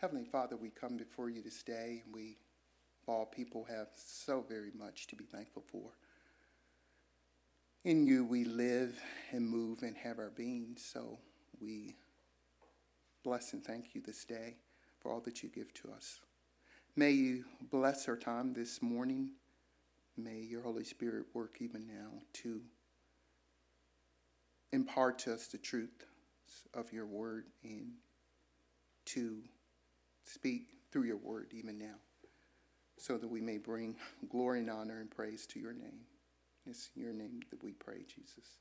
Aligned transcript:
Heavenly 0.00 0.24
Father, 0.24 0.56
we 0.56 0.70
come 0.70 0.96
before 0.96 1.28
you 1.28 1.42
this 1.42 1.62
day, 1.62 2.00
and 2.02 2.14
we, 2.14 2.38
all 3.06 3.26
people, 3.26 3.66
have 3.68 3.88
so 3.94 4.42
very 4.48 4.70
much 4.74 5.06
to 5.08 5.14
be 5.14 5.26
thankful 5.26 5.62
for. 5.70 5.90
In 7.84 8.06
you 8.06 8.24
we 8.24 8.44
live 8.44 8.98
and 9.30 9.46
move 9.46 9.82
and 9.82 9.94
have 9.98 10.18
our 10.18 10.30
being, 10.30 10.74
so 10.78 11.18
we 11.60 11.96
bless 13.22 13.52
and 13.52 13.62
thank 13.62 13.94
you 13.94 14.00
this 14.00 14.24
day 14.24 14.56
for 15.00 15.12
all 15.12 15.20
that 15.20 15.42
you 15.42 15.50
give 15.50 15.74
to 15.74 15.90
us. 15.92 16.20
May 16.96 17.10
you 17.10 17.44
bless 17.70 18.08
our 18.08 18.16
time 18.16 18.54
this 18.54 18.80
morning. 18.80 19.32
May 20.16 20.40
your 20.40 20.62
Holy 20.62 20.84
Spirit 20.84 21.26
work 21.34 21.56
even 21.60 21.86
now 21.86 22.22
to 22.42 22.62
impart 24.72 25.18
to 25.20 25.34
us 25.34 25.48
the 25.48 25.58
truth 25.58 26.06
of 26.72 26.90
your 26.90 27.04
word 27.04 27.48
and 27.62 27.92
to 29.04 29.42
Speak 30.32 30.68
through 30.92 31.04
your 31.04 31.16
word 31.16 31.48
even 31.50 31.76
now, 31.76 31.96
so 32.96 33.18
that 33.18 33.26
we 33.26 33.40
may 33.40 33.58
bring 33.58 33.96
glory 34.28 34.60
and 34.60 34.70
honor 34.70 35.00
and 35.00 35.10
praise 35.10 35.44
to 35.46 35.58
your 35.58 35.72
name. 35.72 36.02
It's 36.66 36.90
in 36.94 37.02
your 37.02 37.12
name 37.12 37.40
that 37.50 37.64
we 37.64 37.72
pray, 37.72 38.04
Jesus. 38.06 38.58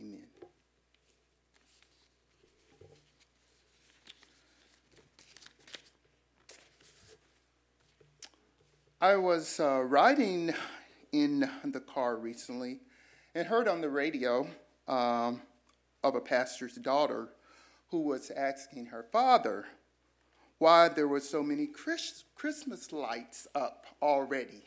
Amen. 0.00 0.26
I 9.00 9.16
was 9.16 9.58
uh, 9.58 9.82
riding 9.82 10.54
in 11.10 11.50
the 11.64 11.80
car 11.80 12.16
recently 12.16 12.78
and 13.34 13.48
heard 13.48 13.66
on 13.66 13.80
the 13.80 13.90
radio 13.90 14.46
um, 14.86 15.42
of 16.04 16.14
a 16.14 16.20
pastor's 16.20 16.76
daughter 16.76 17.30
who 17.88 18.02
was 18.02 18.30
asking 18.30 18.86
her 18.86 19.04
father 19.10 19.66
why 20.58 20.88
there 20.88 21.08
were 21.08 21.20
so 21.20 21.42
many 21.42 21.66
Christmas 21.66 22.92
lights 22.92 23.46
up 23.54 23.86
already. 24.00 24.62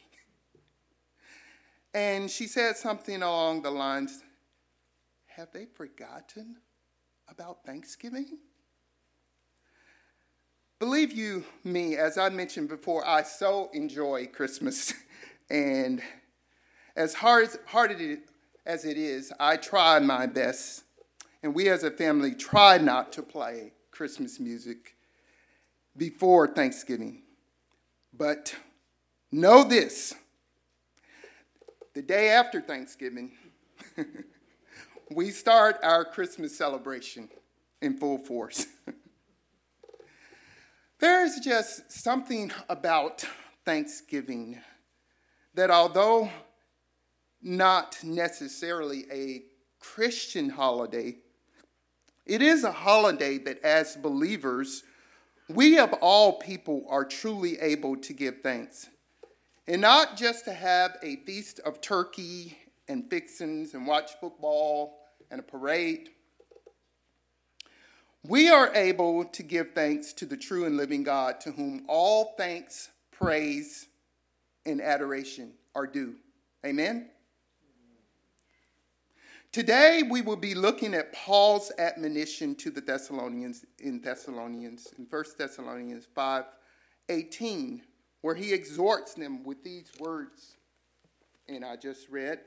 And 1.94 2.30
she 2.30 2.46
said 2.46 2.78
something 2.78 3.22
along 3.22 3.64
the 3.64 3.72
lines 3.72 4.24
Have 5.28 5.52
they 5.52 5.66
forgotten 5.66 6.58
about 7.28 7.66
Thanksgiving? 7.66 8.38
Believe 10.78 11.12
you 11.12 11.44
me, 11.64 11.98
as 11.98 12.18
I 12.18 12.30
mentioned 12.30 12.70
before, 12.70 13.06
I 13.06 13.24
so 13.24 13.70
enjoy 13.74 14.28
Christmas. 14.28 14.94
and 15.50 16.02
as 16.96 17.16
hard, 17.16 17.50
hard 17.66 17.92
as 18.66 18.86
it 18.86 18.98
is, 18.98 19.34
I 19.40 19.58
try 19.58 20.00
my 20.00 20.26
best. 20.26 20.84
And 21.44 21.54
we 21.54 21.70
as 21.70 21.84
a 21.84 21.92
family 21.92 22.34
try 22.34 22.78
not 22.78 23.12
to 23.14 23.24
play 23.24 23.74
Christmas 23.92 24.40
music 24.40 24.96
before 25.96 26.48
Thanksgiving. 26.48 27.24
But 28.14 28.56
know 29.32 29.64
this 29.64 30.14
the 31.94 32.02
day 32.02 32.30
after 32.30 32.62
Thanksgiving, 32.62 33.32
we 35.12 35.32
start 35.32 35.78
our 35.84 36.06
Christmas 36.06 36.58
celebration 36.58 37.30
in 37.82 37.98
full 37.98 38.18
force. 38.18 38.66
There's 41.00 41.40
just 41.40 41.92
something 41.92 42.52
about 42.68 43.26
Thanksgiving 43.66 44.60
that, 45.56 45.72
although 45.72 46.30
not 47.42 47.98
necessarily 48.04 49.06
a 49.12 49.44
Christian 49.80 50.50
holiday, 50.50 51.18
it 52.26 52.42
is 52.42 52.64
a 52.64 52.72
holiday 52.72 53.38
that, 53.40 53.64
as 53.64 53.96
believers, 53.96 54.84
we 55.50 55.80
of 55.80 55.94
all 55.94 56.34
people 56.34 56.86
are 56.90 57.04
truly 57.04 57.60
able 57.60 57.98
to 57.98 58.14
give 58.14 58.42
thanks. 58.42 58.90
And 59.68 59.82
not 59.82 60.18
just 60.18 60.46
to 60.46 60.54
have 60.54 60.98
a 61.04 61.18
feast 61.18 61.60
of 61.60 61.82
turkey 61.82 62.58
and 62.88 63.10
fixins 63.10 63.74
and 63.74 63.86
watch 63.86 64.12
football 64.20 65.00
and 65.32 65.40
a 65.40 65.44
parade. 65.44 66.10
We 68.28 68.50
are 68.50 68.74
able 68.76 69.26
to 69.26 69.44
give 69.44 69.74
thanks 69.74 70.12
to 70.14 70.26
the 70.26 70.36
true 70.36 70.66
and 70.66 70.76
living 70.76 71.04
God, 71.04 71.40
to 71.42 71.52
whom 71.52 71.86
all 71.88 72.34
thanks, 72.38 72.90
praise, 73.12 73.88
and 74.66 74.82
adoration 74.82 75.54
are 75.74 75.88
due. 75.88 76.16
Amen? 76.66 77.10
Today 79.52 80.04
we 80.08 80.22
will 80.22 80.36
be 80.36 80.54
looking 80.54 80.94
at 80.94 81.12
Paul's 81.12 81.72
admonition 81.80 82.54
to 82.56 82.70
the 82.70 82.82
Thessalonians 82.82 83.66
in 83.80 84.00
Thessalonians 84.00 84.88
in 85.00 85.08
1 85.10 85.24
Thessalonians 85.40 86.08
5 86.14 86.46
18, 87.10 87.82
where 88.22 88.36
he 88.36 88.54
exhorts 88.54 89.16
them 89.16 89.44
with 89.44 89.64
these 89.64 89.92
words. 90.00 90.56
And 91.48 91.66
I 91.66 91.78
just 91.78 92.10
read, 92.10 92.42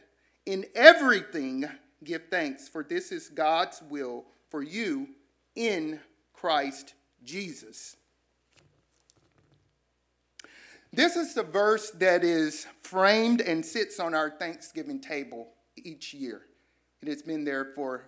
In 0.46 0.64
everything 0.76 1.64
give 2.04 2.28
thanks, 2.30 2.68
for 2.68 2.84
this 2.84 3.10
is 3.10 3.28
God's 3.28 3.82
will 3.90 4.24
for 4.48 4.62
you 4.62 5.08
in 5.56 5.98
Christ 6.32 6.94
Jesus. 7.24 7.96
This 10.92 11.16
is 11.16 11.34
the 11.34 11.42
verse 11.42 11.90
that 11.92 12.22
is 12.22 12.68
framed 12.82 13.40
and 13.40 13.66
sits 13.66 13.98
on 13.98 14.14
our 14.14 14.30
Thanksgiving 14.30 15.00
table 15.00 15.48
each 15.76 16.14
year. 16.14 16.42
It 17.02 17.08
has 17.08 17.22
been 17.22 17.44
there 17.44 17.64
for 17.74 18.04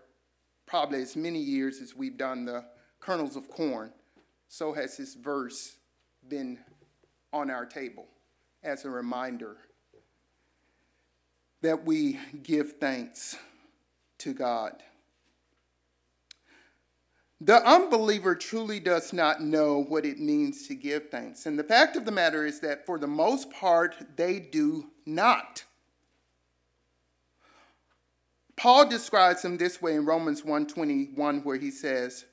probably 0.66 1.02
as 1.02 1.16
many 1.16 1.40
years 1.40 1.80
as 1.80 1.96
we've 1.96 2.16
done 2.16 2.44
the 2.44 2.64
kernels 3.00 3.34
of 3.34 3.50
corn. 3.50 3.92
So 4.48 4.72
has 4.72 4.96
this 4.96 5.14
verse 5.14 5.76
been 6.28 6.58
on 7.32 7.50
our 7.50 7.66
table 7.66 8.06
as 8.62 8.84
a 8.84 8.90
reminder 8.90 9.56
that 11.60 11.84
we 11.84 12.20
give 12.42 12.74
thanks 12.78 13.36
to 14.18 14.32
God. 14.32 14.82
The 17.40 17.66
unbeliever 17.66 18.36
truly 18.36 18.78
does 18.80 19.12
not 19.12 19.42
know 19.42 19.82
what 19.82 20.06
it 20.06 20.20
means 20.20 20.68
to 20.68 20.74
give 20.74 21.10
thanks. 21.10 21.46
And 21.46 21.58
the 21.58 21.64
fact 21.64 21.96
of 21.96 22.04
the 22.04 22.12
matter 22.12 22.46
is 22.46 22.60
that 22.60 22.86
for 22.86 22.98
the 22.98 23.08
most 23.08 23.50
part, 23.50 23.96
they 24.16 24.38
do 24.38 24.90
not. 25.04 25.64
Paul 28.56 28.88
describes 28.88 29.44
him 29.44 29.56
this 29.56 29.82
way 29.82 29.94
in 29.94 30.04
Romans 30.04 30.44
1:21 30.44 31.42
where 31.42 31.56
he 31.56 31.70
says, 31.70 32.26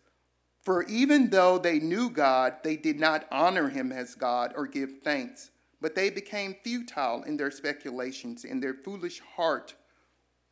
"For 0.61 0.83
even 0.83 1.29
though 1.29 1.57
they 1.57 1.79
knew 1.79 2.09
God, 2.09 2.63
they 2.63 2.77
did 2.77 2.99
not 2.99 3.27
honor 3.31 3.69
him 3.69 3.91
as 3.91 4.15
God 4.15 4.53
or 4.55 4.67
give 4.67 5.01
thanks, 5.01 5.51
but 5.79 5.95
they 5.95 6.09
became 6.09 6.55
futile 6.63 7.23
in 7.23 7.37
their 7.37 7.51
speculations, 7.51 8.45
and 8.45 8.61
their 8.61 8.75
foolish 8.75 9.19
heart 9.19 9.75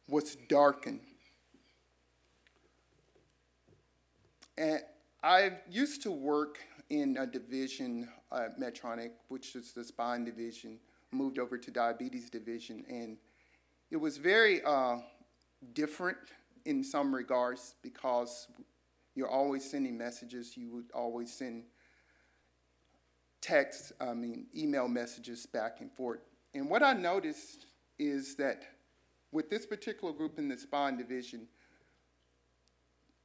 was 0.08 0.36
darkened." 0.36 1.06
And 4.58 4.84
I 5.24 5.60
used 5.70 6.02
to 6.04 6.12
work 6.12 6.60
in 6.90 7.18
a 7.18 7.28
division 7.28 8.10
at 8.32 8.60
Medtronic, 8.60 9.12
which 9.28 9.56
is 9.56 9.74
the 9.74 9.84
spine 9.84 10.26
division, 10.26 10.80
moved 11.12 11.40
over 11.40 11.58
to 11.58 11.72
diabetes 11.72 12.30
division, 12.30 12.86
and 12.90 13.18
it 13.92 13.98
was 13.98 14.18
very 14.18 14.62
uh, 14.64 15.00
different 15.74 16.18
in 16.66 16.84
some 16.84 17.14
regards 17.14 17.76
because 17.82 18.48
you're 19.16 19.30
always 19.30 19.70
sending 19.70 19.98
messages. 19.98 20.56
You 20.56 20.72
would 20.76 20.92
always 20.94 21.34
send 21.34 21.64
text, 23.42 23.94
I 24.00 24.14
mean, 24.14 24.48
email 24.56 24.88
messages 24.88 25.46
back 25.46 25.82
and 25.82 25.92
forth. 25.92 26.20
And 26.54 26.70
what 26.70 26.84
I 26.84 26.94
noticed 26.94 27.66
is 27.98 28.36
that 28.36 28.64
with 29.32 29.50
this 29.50 29.66
particular 29.66 30.14
group 30.14 30.40
in 30.40 30.48
the 30.48 30.58
spine 30.58 30.98
division, 30.98 31.48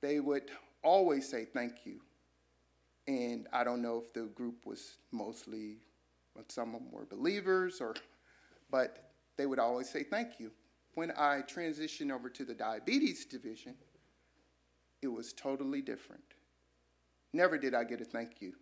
they 0.01 0.21
would 0.21 0.51
always 0.83 1.29
say 1.29 1.45
thank 1.45 1.85
you. 1.85 2.01
And 3.07 3.47
I 3.53 3.65
don't 3.65 3.83
know 3.83 4.03
if 4.05 4.13
the 4.13 4.23
group 4.23 4.67
was 4.67 4.99
mostly, 5.13 5.79
some 6.49 6.75
of 6.75 6.81
them 6.81 6.91
were 6.91 7.07
believers, 7.07 7.81
or, 7.81 7.95
but 8.71 9.11
they 9.37 9.47
would 9.47 9.59
always 9.59 9.89
say 9.89 10.03
thank 10.03 10.39
you 10.39 10.51
when 10.95 11.11
I 11.13 11.43
transitioned 11.43 12.13
over 12.13 12.29
to 12.31 12.45
the 12.45 12.55
diabetes 12.55 13.25
division, 13.25 13.75
it 15.03 15.09
was 15.09 15.33
totally 15.33 15.83
different. 15.83 16.23
Never 17.33 17.59
did 17.59 17.75
I 17.75 17.85
get 17.85 18.01
a 18.01 18.05
thank 18.05 18.41
you 18.41 18.55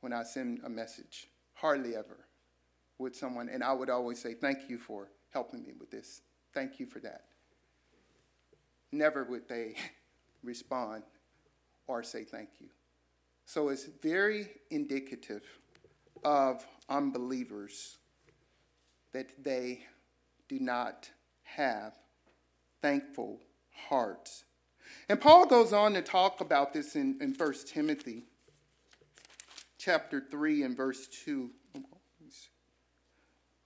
when 0.00 0.12
I 0.12 0.22
send 0.22 0.60
a 0.64 0.68
message, 0.68 1.28
hardly 1.54 1.96
ever 1.96 2.26
with 2.98 3.16
someone. 3.16 3.48
And 3.48 3.62
I 3.62 3.72
would 3.72 3.90
always 3.90 4.20
say, 4.20 4.34
Thank 4.34 4.70
you 4.70 4.78
for 4.78 5.08
helping 5.30 5.62
me 5.62 5.72
with 5.78 5.90
this. 5.90 6.22
Thank 6.52 6.78
you 6.78 6.86
for 6.86 7.00
that. 7.00 7.24
Never 8.92 9.24
would 9.24 9.48
they 9.48 9.74
respond 10.44 11.02
or 11.86 12.02
say 12.02 12.24
thank 12.24 12.48
you. 12.60 12.68
So 13.46 13.68
it's 13.68 13.86
very 14.02 14.48
indicative 14.70 15.42
of 16.24 16.64
unbelievers 16.88 17.98
that 19.12 19.30
they 19.42 19.84
do 20.48 20.58
not 20.60 21.10
have 21.56 21.94
thankful 22.82 23.40
hearts. 23.88 24.44
And 25.08 25.20
Paul 25.20 25.46
goes 25.46 25.72
on 25.72 25.94
to 25.94 26.02
talk 26.02 26.40
about 26.40 26.72
this 26.72 26.96
in, 26.96 27.18
in 27.20 27.34
1 27.34 27.54
Timothy 27.66 28.24
chapter 29.78 30.22
3 30.30 30.62
and 30.62 30.76
verse 30.76 31.08
2. 31.24 31.50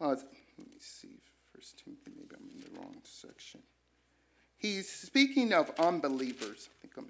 Uh, 0.00 0.08
let 0.08 0.19
me 0.58 0.76
see, 0.79 1.20
First 1.55 1.82
Timothy, 1.85 2.12
maybe 2.17 2.35
I'm 2.37 2.49
in 2.55 2.61
the 2.75 2.81
wrong 2.81 2.96
section. 3.02 3.61
He's 4.56 4.88
speaking 4.88 5.52
of 5.52 5.70
unbelievers. 5.79 6.69
I 6.69 6.82
think 6.82 6.94
I'm 6.96 7.06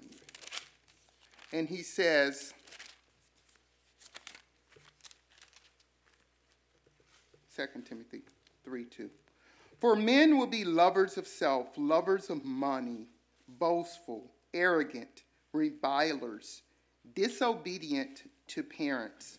in 1.51 1.59
And 1.59 1.67
he 1.67 1.83
says, 1.83 2.53
Second 7.47 7.85
Timothy 7.85 8.21
3 8.63 8.85
2. 8.85 9.09
For 9.79 9.95
men 9.95 10.37
will 10.37 10.47
be 10.47 10.65
lovers 10.65 11.17
of 11.17 11.25
self, 11.25 11.69
lovers 11.77 12.29
of 12.29 12.43
money, 12.43 13.07
boastful, 13.47 14.31
arrogant, 14.53 15.23
revilers, 15.53 16.63
disobedient 17.15 18.23
to 18.47 18.63
parents, 18.63 19.37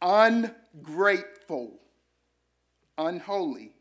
ungrateful, 0.00 1.78
unholy. 2.98 3.72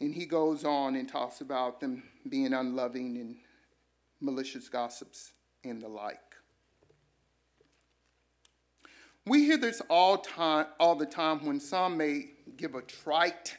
And 0.00 0.14
he 0.14 0.26
goes 0.26 0.64
on 0.64 0.96
and 0.96 1.08
talks 1.08 1.40
about 1.40 1.80
them 1.80 2.02
being 2.28 2.52
unloving 2.52 3.16
and 3.16 3.36
malicious 4.20 4.68
gossips 4.68 5.32
and 5.64 5.80
the 5.80 5.88
like. 5.88 6.29
We 9.30 9.44
hear 9.44 9.58
this 9.58 9.80
all 9.88 10.18
time 10.18 10.66
all 10.80 10.96
the 10.96 11.06
time 11.06 11.46
when 11.46 11.60
some 11.60 11.96
may 11.96 12.30
give 12.56 12.74
a 12.74 12.82
trite. 12.82 13.58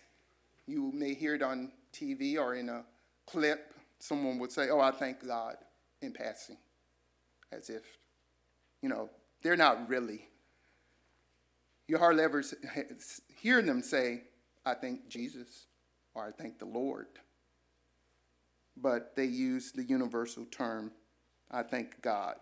You 0.68 0.92
may 0.94 1.14
hear 1.14 1.34
it 1.34 1.42
on 1.42 1.72
TV 1.94 2.38
or 2.38 2.56
in 2.56 2.68
a 2.68 2.84
clip. 3.26 3.74
Someone 3.98 4.38
would 4.40 4.52
say, 4.52 4.70
Oh, 4.70 4.82
I 4.82 4.92
thank 4.92 5.26
God 5.26 5.56
in 6.02 6.12
passing. 6.12 6.58
As 7.54 7.70
if, 7.70 7.84
you 8.82 8.90
know, 8.90 9.10
they're 9.44 9.56
not 9.56 9.88
really. 9.88 10.28
You 11.88 11.98
hardly 11.98 12.26
ever 12.26 12.44
hear 13.40 13.62
them 13.62 13.82
say, 13.82 14.24
I 14.66 14.74
thank 14.74 15.08
Jesus 15.08 15.68
or 16.14 16.28
I 16.28 16.32
thank 16.32 16.60
the 16.60 16.66
Lord. 16.66 17.08
But 18.76 19.16
they 19.16 19.24
use 19.24 19.72
the 19.72 19.84
universal 19.84 20.44
term, 20.52 20.92
I 21.50 21.64
thank 21.64 22.02
God. 22.02 22.36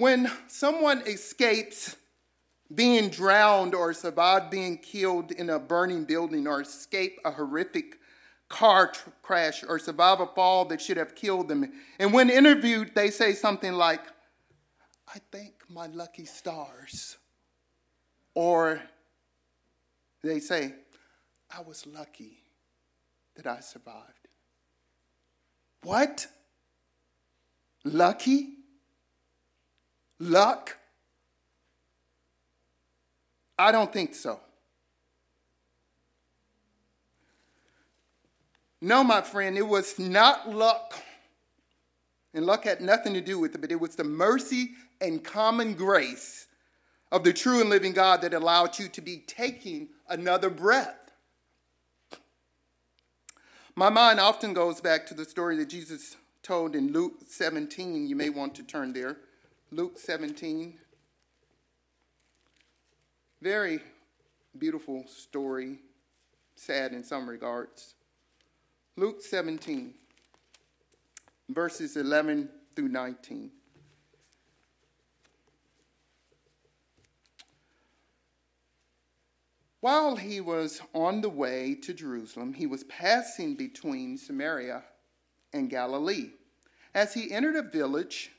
When 0.00 0.32
someone 0.46 1.02
escapes 1.02 1.94
being 2.74 3.10
drowned 3.10 3.74
or 3.74 3.92
survive 3.92 4.50
being 4.50 4.78
killed 4.78 5.30
in 5.30 5.50
a 5.50 5.58
burning 5.58 6.04
building 6.04 6.46
or 6.46 6.62
escape 6.62 7.18
a 7.22 7.30
horrific 7.30 7.98
car 8.48 8.92
tr- 8.92 9.10
crash 9.20 9.62
or 9.62 9.78
survive 9.78 10.20
a 10.20 10.26
fall 10.28 10.64
that 10.64 10.80
should 10.80 10.96
have 10.96 11.14
killed 11.14 11.48
them. 11.48 11.70
And 11.98 12.14
when 12.14 12.30
interviewed, 12.30 12.94
they 12.94 13.10
say 13.10 13.34
something 13.34 13.74
like, 13.74 14.00
I 15.06 15.18
thank 15.30 15.52
my 15.68 15.86
lucky 15.88 16.24
stars. 16.24 17.18
Or 18.34 18.80
they 20.22 20.40
say, 20.40 20.76
I 21.54 21.60
was 21.60 21.86
lucky 21.86 22.38
that 23.34 23.46
I 23.46 23.60
survived. 23.60 24.28
What? 25.82 26.26
Lucky? 27.84 28.59
Luck? 30.20 30.76
I 33.58 33.72
don't 33.72 33.92
think 33.92 34.14
so. 34.14 34.38
No, 38.82 39.02
my 39.02 39.20
friend, 39.20 39.58
it 39.58 39.66
was 39.66 39.98
not 39.98 40.48
luck. 40.48 40.94
And 42.32 42.46
luck 42.46 42.64
had 42.64 42.80
nothing 42.80 43.14
to 43.14 43.20
do 43.20 43.38
with 43.38 43.54
it, 43.54 43.60
but 43.60 43.72
it 43.72 43.80
was 43.80 43.96
the 43.96 44.04
mercy 44.04 44.70
and 45.00 45.22
common 45.24 45.74
grace 45.74 46.46
of 47.10 47.24
the 47.24 47.32
true 47.32 47.60
and 47.60 47.68
living 47.68 47.92
God 47.92 48.22
that 48.22 48.34
allowed 48.34 48.78
you 48.78 48.88
to 48.88 49.00
be 49.00 49.24
taking 49.26 49.88
another 50.08 50.48
breath. 50.48 51.10
My 53.74 53.88
mind 53.88 54.20
often 54.20 54.52
goes 54.52 54.80
back 54.80 55.06
to 55.06 55.14
the 55.14 55.24
story 55.24 55.56
that 55.56 55.68
Jesus 55.68 56.16
told 56.42 56.74
in 56.74 56.92
Luke 56.92 57.14
17. 57.26 58.06
You 58.06 58.16
may 58.16 58.28
want 58.28 58.54
to 58.56 58.62
turn 58.62 58.92
there. 58.92 59.16
Luke 59.72 60.00
17. 60.00 60.74
Very 63.40 63.80
beautiful 64.58 65.04
story, 65.06 65.78
sad 66.56 66.92
in 66.92 67.04
some 67.04 67.30
regards. 67.30 67.94
Luke 68.96 69.22
17, 69.22 69.94
verses 71.48 71.96
11 71.96 72.48
through 72.74 72.88
19. 72.88 73.52
While 79.78 80.16
he 80.16 80.40
was 80.40 80.82
on 80.92 81.20
the 81.20 81.30
way 81.30 81.76
to 81.76 81.94
Jerusalem, 81.94 82.54
he 82.54 82.66
was 82.66 82.82
passing 82.84 83.54
between 83.54 84.18
Samaria 84.18 84.82
and 85.52 85.70
Galilee. 85.70 86.30
As 86.92 87.14
he 87.14 87.30
entered 87.30 87.54
a 87.54 87.62
village, 87.62 88.32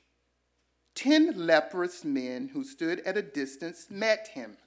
ten 0.95 1.33
leprous 1.45 2.03
men 2.03 2.49
who 2.53 2.63
stood 2.63 2.99
at 3.01 3.17
a 3.17 3.21
distance 3.21 3.87
met 3.89 4.29
him. 4.33 4.57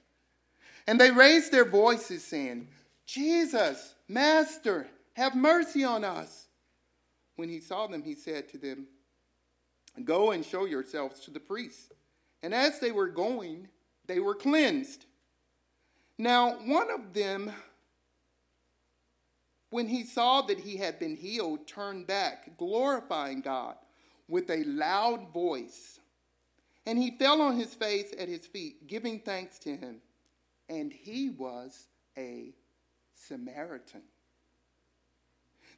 And 0.87 0.99
they 0.99 1.11
raised 1.11 1.51
their 1.51 1.65
voices, 1.65 2.23
saying, 2.23 2.67
Jesus, 3.05 3.95
Master, 4.07 4.87
have 5.13 5.35
mercy 5.35 5.83
on 5.83 6.03
us. 6.03 6.47
When 7.35 7.49
he 7.49 7.59
saw 7.59 7.87
them, 7.87 8.03
he 8.03 8.15
said 8.15 8.49
to 8.49 8.57
them, 8.57 8.87
Go 10.03 10.31
and 10.31 10.45
show 10.45 10.65
yourselves 10.65 11.21
to 11.21 11.31
the 11.31 11.39
priests. 11.39 11.89
And 12.43 12.53
as 12.53 12.79
they 12.79 12.91
were 12.91 13.07
going, 13.07 13.69
they 14.07 14.19
were 14.19 14.35
cleansed. 14.35 15.05
Now, 16.17 16.57
one 16.65 16.91
of 16.91 17.13
them, 17.13 17.51
when 19.69 19.87
he 19.87 20.03
saw 20.03 20.41
that 20.43 20.59
he 20.59 20.77
had 20.77 20.99
been 20.99 21.15
healed, 21.15 21.67
turned 21.67 22.07
back, 22.07 22.57
glorifying 22.57 23.41
God 23.41 23.75
with 24.27 24.49
a 24.49 24.63
loud 24.63 25.33
voice. 25.33 25.99
And 26.85 26.99
he 26.99 27.17
fell 27.17 27.41
on 27.41 27.57
his 27.57 27.73
face 27.73 28.13
at 28.17 28.29
his 28.29 28.45
feet, 28.45 28.87
giving 28.87 29.19
thanks 29.19 29.57
to 29.59 29.75
him 29.75 30.01
and 30.69 30.91
he 30.91 31.29
was 31.29 31.87
a 32.17 32.53
Samaritan. 33.13 34.01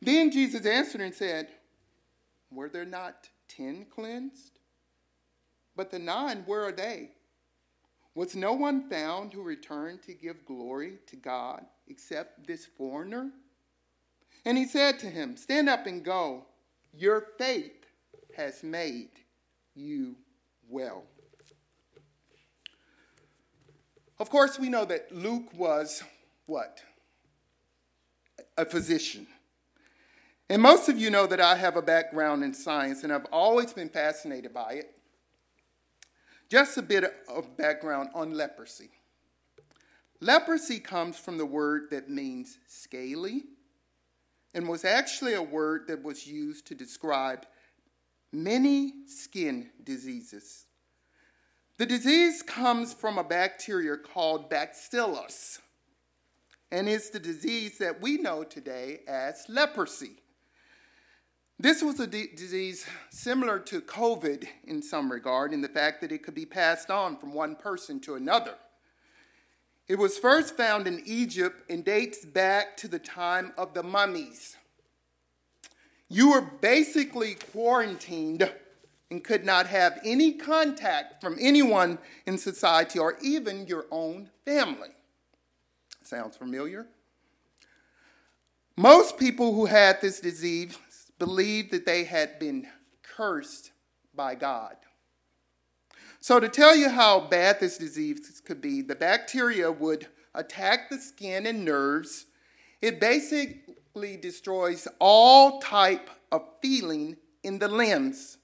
Then 0.01 0.31
Jesus 0.31 0.65
answered 0.65 1.01
and 1.01 1.13
said, 1.13 1.49
Were 2.51 2.69
there 2.69 2.85
not 2.85 3.29
ten 3.47 3.85
cleansed? 3.89 4.59
But 5.75 5.91
the 5.91 5.99
nine, 5.99 6.43
where 6.45 6.63
are 6.63 6.71
they? 6.71 7.11
Was 8.15 8.35
no 8.35 8.53
one 8.53 8.89
found 8.89 9.33
who 9.33 9.43
returned 9.43 10.01
to 10.03 10.13
give 10.13 10.45
glory 10.45 10.97
to 11.07 11.15
God 11.15 11.65
except 11.87 12.47
this 12.47 12.65
foreigner? 12.65 13.31
And 14.45 14.57
he 14.57 14.65
said 14.65 14.97
to 14.99 15.07
him, 15.07 15.37
Stand 15.37 15.69
up 15.69 15.85
and 15.85 16.03
go. 16.03 16.45
Your 16.93 17.27
faith 17.37 17.85
has 18.35 18.63
made 18.63 19.09
you 19.75 20.15
well. 20.69 21.03
Of 24.19 24.29
course, 24.29 24.57
we 24.57 24.69
know 24.69 24.85
that 24.85 25.11
Luke 25.11 25.53
was 25.53 26.03
what? 26.47 26.81
A 28.57 28.65
physician. 28.65 29.27
And 30.49 30.61
most 30.61 30.89
of 30.89 30.97
you 30.97 31.09
know 31.09 31.27
that 31.27 31.41
I 31.41 31.55
have 31.55 31.75
a 31.75 31.81
background 31.81 32.43
in 32.43 32.53
science 32.53 33.03
and 33.03 33.11
I've 33.11 33.25
always 33.31 33.73
been 33.73 33.89
fascinated 33.89 34.53
by 34.53 34.73
it. 34.73 34.95
Just 36.49 36.77
a 36.77 36.81
bit 36.81 37.03
of 37.27 37.57
background 37.57 38.09
on 38.13 38.33
leprosy. 38.33 38.89
Leprosy 40.21 40.79
comes 40.79 41.17
from 41.17 41.37
the 41.37 41.45
word 41.45 41.91
that 41.91 42.09
means 42.09 42.57
scaly 42.65 43.43
and 44.53 44.67
was 44.67 44.85
actually 44.85 45.33
a 45.33 45.41
word 45.41 45.87
that 45.87 46.01
was 46.01 46.25
used 46.25 46.65
to 46.67 46.75
describe 46.75 47.45
many 48.31 48.93
skin 49.07 49.69
diseases. 49.83 50.65
The 51.77 51.85
disease 51.85 52.41
comes 52.41 52.93
from 52.93 53.17
a 53.17 53.23
bacteria 53.23 53.97
called 53.97 54.49
bacillus, 54.49 55.59
and 56.71 56.89
it's 56.89 57.11
the 57.11 57.19
disease 57.19 57.77
that 57.77 58.01
we 58.01 58.17
know 58.17 58.43
today 58.43 59.01
as 59.07 59.45
leprosy. 59.47 60.17
This 61.59 61.81
was 61.81 61.99
a 61.99 62.07
d- 62.07 62.29
disease 62.35 62.85
similar 63.09 63.59
to 63.59 63.81
COVID 63.81 64.47
in 64.65 64.81
some 64.81 65.11
regard, 65.11 65.53
in 65.53 65.61
the 65.61 65.69
fact 65.69 66.01
that 66.01 66.11
it 66.11 66.23
could 66.23 66.35
be 66.35 66.45
passed 66.45 66.91
on 66.91 67.17
from 67.17 67.33
one 67.33 67.55
person 67.55 67.99
to 68.01 68.15
another. 68.15 68.55
It 69.87 69.97
was 69.97 70.17
first 70.17 70.57
found 70.57 70.85
in 70.85 71.01
Egypt 71.05 71.63
and 71.69 71.85
dates 71.85 72.25
back 72.25 72.75
to 72.77 72.87
the 72.87 72.99
time 72.99 73.53
of 73.57 73.73
the 73.73 73.83
mummies. 73.83 74.56
You 76.09 76.31
were 76.31 76.41
basically 76.41 77.35
quarantined 77.51 78.51
and 79.09 79.23
could 79.23 79.45
not 79.45 79.67
have 79.67 79.99
any 80.03 80.33
contact 80.33 81.21
from 81.21 81.37
anyone 81.39 81.97
in 82.25 82.37
society 82.37 82.99
or 82.99 83.17
even 83.21 83.67
your 83.67 83.85
own 83.91 84.29
family. 84.45 84.89
Sounds 86.03 86.35
familiar? 86.35 86.87
Most 88.75 89.17
people 89.17 89.53
who 89.53 89.65
had 89.65 90.01
this 90.01 90.19
disease 90.19 90.77
believed 91.19 91.71
that 91.71 91.85
they 91.85 92.03
had 92.03 92.37
been 92.39 92.67
cursed 93.01 93.71
by 94.13 94.35
God. 94.35 94.75
So, 96.19 96.39
to 96.39 96.49
tell 96.49 96.75
you 96.75 96.89
how 96.89 97.21
bad 97.21 97.59
this 97.59 97.77
disease 97.77 98.41
could 98.43 98.61
be, 98.61 98.81
the 98.81 98.95
bacteria 98.95 99.71
would 99.71 100.07
attack 100.35 100.89
the 100.89 100.97
skin 100.97 101.45
and 101.45 101.63
nerves. 101.63 102.25
It 102.81 102.99
destroys 104.17 104.87
all 104.99 105.59
type 105.59 106.09
of 106.31 106.43
feeling 106.61 107.17
in 107.43 107.59
the 107.59 107.67
limbs. 107.67 108.37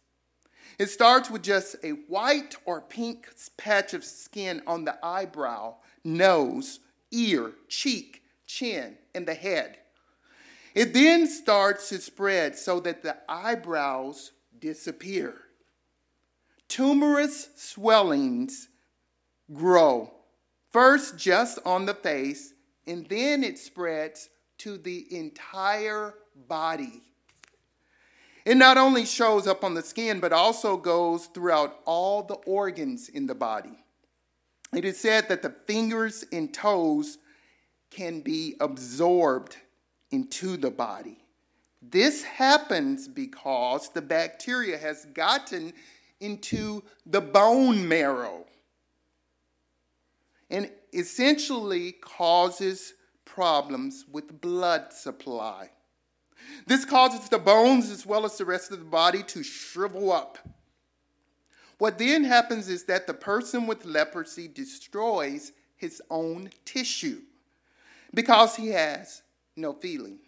It 0.80 0.90
starts 0.90 1.30
with 1.30 1.44
just 1.44 1.76
a 1.84 1.92
white 1.92 2.56
or 2.66 2.82
pink 2.82 3.28
patch 3.58 3.94
of 3.94 4.04
skin 4.04 4.62
on 4.66 4.86
the 4.86 4.98
eyebrow, 5.06 5.76
nose, 6.04 6.80
ear, 7.12 7.52
cheek, 7.68 8.24
chin, 8.48 8.98
and 9.14 9.28
the 9.28 9.36
head. 9.36 9.78
It 10.74 10.94
then 10.94 11.28
starts 11.28 11.90
to 11.90 12.00
spread 12.00 12.58
so 12.58 12.80
that 12.80 13.04
the 13.04 13.18
eyebrows 13.30 14.32
disappear. 14.60 15.36
Tumorous 16.68 17.50
swellings 17.56 18.70
grow, 19.54 20.12
first 20.72 21.18
just 21.18 21.60
on 21.66 21.86
the 21.86 21.94
face, 21.94 22.54
and 22.88 23.08
then 23.08 23.44
it 23.44 23.60
spreads 23.60 24.30
to 24.60 24.78
the 24.78 25.06
entire 25.16 26.16
body. 26.48 27.02
It 28.46 28.56
not 28.56 28.78
only 28.78 29.06
shows 29.06 29.48
up 29.48 29.64
on 29.64 29.74
the 29.74 29.82
skin, 29.82 30.20
but 30.20 30.34
also 30.34 30.76
goes 30.76 31.28
throughout 31.28 31.80
all 31.86 32.24
the 32.24 32.36
organs 32.36 33.08
in 33.08 33.28
the 33.28 33.36
body. 33.36 33.84
It 34.76 34.86
is 34.86 35.00
said 35.00 35.30
that 35.30 35.42
the 35.42 35.50
fingers 35.50 36.26
and 36.32 36.54
toes 36.54 37.20
can 37.90 38.22
be 38.22 38.56
absorbed 38.60 39.58
into 40.12 40.58
the 40.58 40.72
body. 40.72 41.20
This 41.82 42.24
happens 42.24 43.08
because 43.08 43.90
the 43.90 44.02
bacteria 44.02 44.78
has 44.78 45.06
gotten 45.06 45.74
into 46.20 46.84
the 47.06 47.22
bone 47.22 47.88
marrow 47.88 48.46
and 50.50 50.70
essentially 50.94 51.94
causes 51.94 52.94
problems 53.34 54.06
with 54.12 54.42
blood 54.42 54.94
supply. 54.94 55.68
This 56.68 56.86
causes 56.86 57.30
the 57.30 57.40
bones 57.40 57.90
as 57.90 58.06
well 58.06 58.26
as 58.26 58.38
the 58.38 58.46
rest 58.46 58.72
of 58.72 58.78
the 58.78 58.86
body 58.86 59.24
to 59.24 59.42
shrivel 59.42 60.12
up. 60.12 60.38
What 61.80 61.98
then 61.98 62.26
happens 62.26 62.70
is 62.70 62.84
that 62.84 63.08
the 63.08 63.14
person 63.16 63.66
with 63.66 63.86
leprosy 63.86 64.48
destroys 64.48 65.52
his 65.76 66.00
own 66.12 66.52
tissue 66.64 67.22
because 68.14 68.56
he 68.56 68.68
has 68.68 69.24
no 69.56 69.74
feeling. 69.74 70.20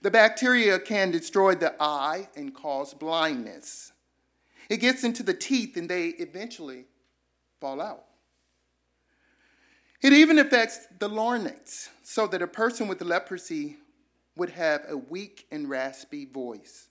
The 0.00 0.10
bacteria 0.10 0.78
can 0.78 1.10
destroy 1.10 1.56
the 1.56 1.74
eye 1.78 2.28
and 2.34 2.54
cause 2.54 2.94
blindness. 2.94 3.92
It 4.70 4.78
gets 4.78 5.04
into 5.04 5.22
the 5.22 5.34
teeth 5.34 5.76
and 5.76 5.90
they 5.90 6.08
eventually 6.08 6.86
fall 7.60 7.82
out. 7.82 8.07
It 10.00 10.12
even 10.12 10.38
affects 10.38 10.86
the 10.98 11.08
larynx, 11.08 11.90
so 12.04 12.26
that 12.28 12.42
a 12.42 12.46
person 12.46 12.86
with 12.86 13.02
leprosy 13.02 13.78
would 14.36 14.50
have 14.50 14.84
a 14.88 14.96
weak 14.96 15.46
and 15.50 15.68
raspy 15.68 16.24
voice. 16.24 16.88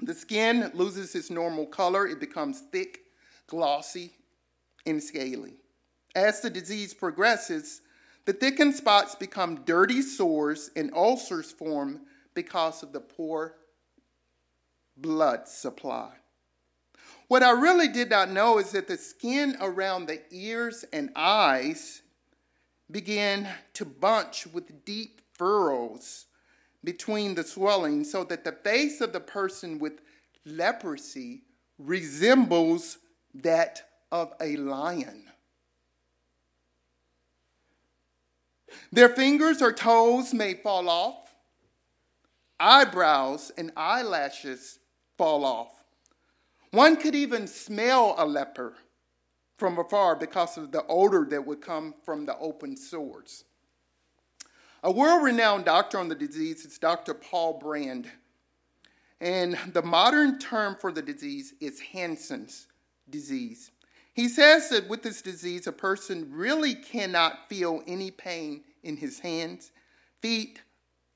The 0.00 0.14
skin 0.14 0.70
loses 0.74 1.14
its 1.14 1.30
normal 1.30 1.66
color, 1.66 2.06
it 2.06 2.20
becomes 2.20 2.62
thick, 2.72 3.00
glossy, 3.46 4.12
and 4.86 5.02
scaly. 5.02 5.56
As 6.14 6.40
the 6.40 6.50
disease 6.50 6.94
progresses, 6.94 7.82
the 8.24 8.32
thickened 8.32 8.74
spots 8.74 9.14
become 9.14 9.64
dirty 9.64 10.00
sores 10.00 10.70
and 10.74 10.92
ulcers 10.94 11.52
form 11.52 12.00
because 12.32 12.82
of 12.82 12.92
the 12.92 13.00
poor 13.00 13.56
blood 14.96 15.48
supply. 15.48 16.12
What 17.28 17.42
I 17.42 17.50
really 17.52 17.88
did 17.88 18.10
not 18.10 18.30
know 18.30 18.58
is 18.58 18.72
that 18.72 18.88
the 18.88 18.98
skin 18.98 19.56
around 19.60 20.06
the 20.06 20.20
ears 20.30 20.84
and 20.92 21.10
eyes 21.16 22.02
began 22.90 23.48
to 23.74 23.84
bunch 23.84 24.46
with 24.46 24.84
deep 24.84 25.20
furrows 25.32 26.26
between 26.82 27.34
the 27.34 27.42
swelling 27.42 28.04
so 28.04 28.24
that 28.24 28.44
the 28.44 28.52
face 28.52 29.00
of 29.00 29.12
the 29.12 29.20
person 29.20 29.78
with 29.78 30.00
leprosy 30.44 31.42
resembles 31.78 32.98
that 33.34 33.82
of 34.12 34.32
a 34.40 34.56
lion. 34.56 35.24
Their 38.92 39.08
fingers 39.08 39.62
or 39.62 39.72
toes 39.72 40.34
may 40.34 40.54
fall 40.54 40.88
off, 40.88 41.34
eyebrows 42.60 43.50
and 43.56 43.72
eyelashes 43.76 44.78
fall 45.16 45.44
off. 45.44 45.83
One 46.74 46.96
could 46.96 47.14
even 47.14 47.46
smell 47.46 48.16
a 48.18 48.26
leper 48.26 48.74
from 49.58 49.78
afar 49.78 50.16
because 50.16 50.58
of 50.58 50.72
the 50.72 50.84
odor 50.88 51.24
that 51.30 51.46
would 51.46 51.60
come 51.60 51.94
from 52.04 52.26
the 52.26 52.36
open 52.38 52.76
sores. 52.76 53.44
A 54.82 54.90
world 54.90 55.22
renowned 55.22 55.66
doctor 55.66 55.98
on 55.98 56.08
the 56.08 56.16
disease 56.16 56.64
is 56.64 56.76
Dr. 56.76 57.14
Paul 57.14 57.60
Brand. 57.60 58.10
And 59.20 59.56
the 59.72 59.82
modern 59.82 60.40
term 60.40 60.76
for 60.80 60.90
the 60.90 61.00
disease 61.00 61.54
is 61.60 61.78
Hansen's 61.78 62.66
disease. 63.08 63.70
He 64.12 64.26
says 64.26 64.68
that 64.70 64.88
with 64.88 65.04
this 65.04 65.22
disease, 65.22 65.68
a 65.68 65.72
person 65.72 66.28
really 66.32 66.74
cannot 66.74 67.48
feel 67.48 67.84
any 67.86 68.10
pain 68.10 68.64
in 68.82 68.96
his 68.96 69.20
hands, 69.20 69.70
feet, 70.20 70.60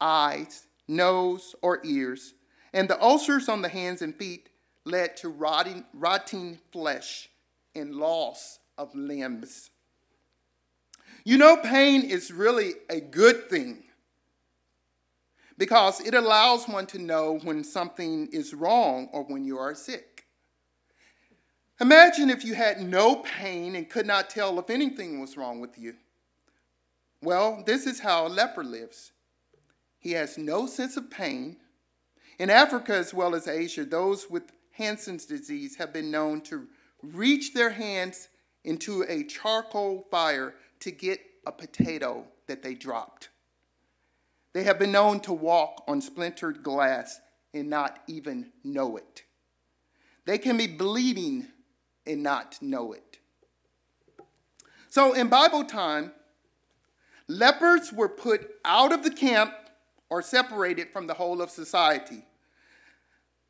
eyes, 0.00 0.69
nose, 0.87 1.57
or 1.62 1.81
ears. 1.85 2.35
And 2.73 2.88
the 2.88 3.03
ulcers 3.03 3.49
on 3.49 3.62
the 3.62 3.69
hands 3.69 4.03
and 4.03 4.15
feet 4.15 4.50
led 4.88 5.16
to 5.18 5.28
rotting, 5.28 5.85
rotting 5.92 6.59
flesh 6.73 7.28
and 7.75 7.95
loss 7.95 8.59
of 8.76 8.95
limbs. 8.95 9.71
You 11.25 11.37
know, 11.37 11.57
pain 11.57 12.02
is 12.02 12.33
really 12.33 12.73
a 12.88 13.00
good 13.00 13.49
thing 13.50 13.85
because 15.59 16.00
it 16.00 16.14
allows 16.14 16.66
one 16.66 16.87
to 16.87 16.99
know 16.99 17.38
when 17.42 17.64
something 17.64 18.28
is 18.33 18.54
wrong 18.54 19.09
or 19.12 19.25
when 19.25 19.45
you 19.45 19.59
are 19.59 19.75
sick. 19.75 20.26
Imagine 21.80 22.30
if 22.30 22.45
you 22.45 22.54
had 22.54 22.80
no 22.80 23.16
pain 23.16 23.76
and 23.76 23.88
could 23.88 24.07
not 24.07 24.30
tell 24.30 24.59
if 24.59 24.71
anything 24.71 25.21
was 25.21 25.37
wrong 25.37 25.61
with 25.61 25.78
you. 25.78 25.95
Well, 27.23 27.62
this 27.66 27.87
is 27.87 28.00
how 28.00 28.26
a 28.26 28.28
leper 28.28 28.64
lives. 28.64 29.12
He 29.99 30.12
has 30.12 30.38
no 30.38 30.66
sense 30.66 30.97
of 30.97 31.11
pain. 31.11 31.57
In 32.38 32.50
Africa 32.50 32.95
as 32.95 33.12
well 33.12 33.35
as 33.35 33.49
Asia, 33.49 33.85
those 33.85 34.30
with 34.30 34.52
Hansen's 34.78 35.26
disease 35.26 35.76
have 35.76 35.92
been 35.92 36.11
known 36.11 36.40
to 36.42 36.68
reach 37.02 37.52
their 37.52 37.70
hands 37.70 38.28
into 38.64 39.04
a 39.08 39.25
charcoal 39.25 40.06
fire 40.11 40.54
to 40.80 40.92
get 40.92 41.20
a 41.44 41.52
potato 41.52 42.25
that 42.47 42.62
they 42.62 42.75
dropped. 42.75 43.28
They 44.52 44.62
have 44.62 44.78
been 44.78 44.92
known 44.92 45.20
to 45.20 45.32
walk 45.32 45.82
on 45.88 46.00
splintered 46.00 46.62
glass 46.62 47.20
and 47.52 47.68
not 47.68 47.99
even 48.06 48.52
know 48.62 48.97
it. 48.97 49.25
They 50.26 50.38
can 50.38 50.56
be 50.56 50.68
bleeding 50.68 51.49
and 52.06 52.23
not 52.23 52.58
know 52.62 52.92
it. 52.92 53.18
So 54.88 55.12
in 55.12 55.28
Bible 55.28 55.64
time, 55.64 56.12
lepers 57.26 57.92
were 57.92 58.08
put 58.08 58.49
out 58.64 58.92
of 58.92 59.02
the 59.02 59.11
camp 59.11 59.52
or 60.08 60.23
separated 60.23 60.92
from 60.92 61.08
the 61.08 61.14
whole 61.14 61.42
of 61.42 61.50
society. 61.50 62.27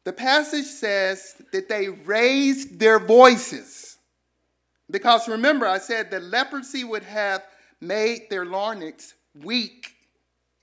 The 0.09 0.15
passage 0.15 0.65
says 0.65 1.35
that 1.53 1.69
they 1.69 1.91
raised 1.91 2.79
their 2.79 2.99
voices. 2.99 3.99
Because 4.91 5.29
remember, 5.29 5.67
I 5.67 5.77
said 5.77 6.11
that 6.11 6.23
leprosy 6.23 6.83
would 6.83 7.03
have 7.03 7.43
made 7.79 8.31
their 8.31 8.47
larynx 8.47 9.13
weak 9.35 9.97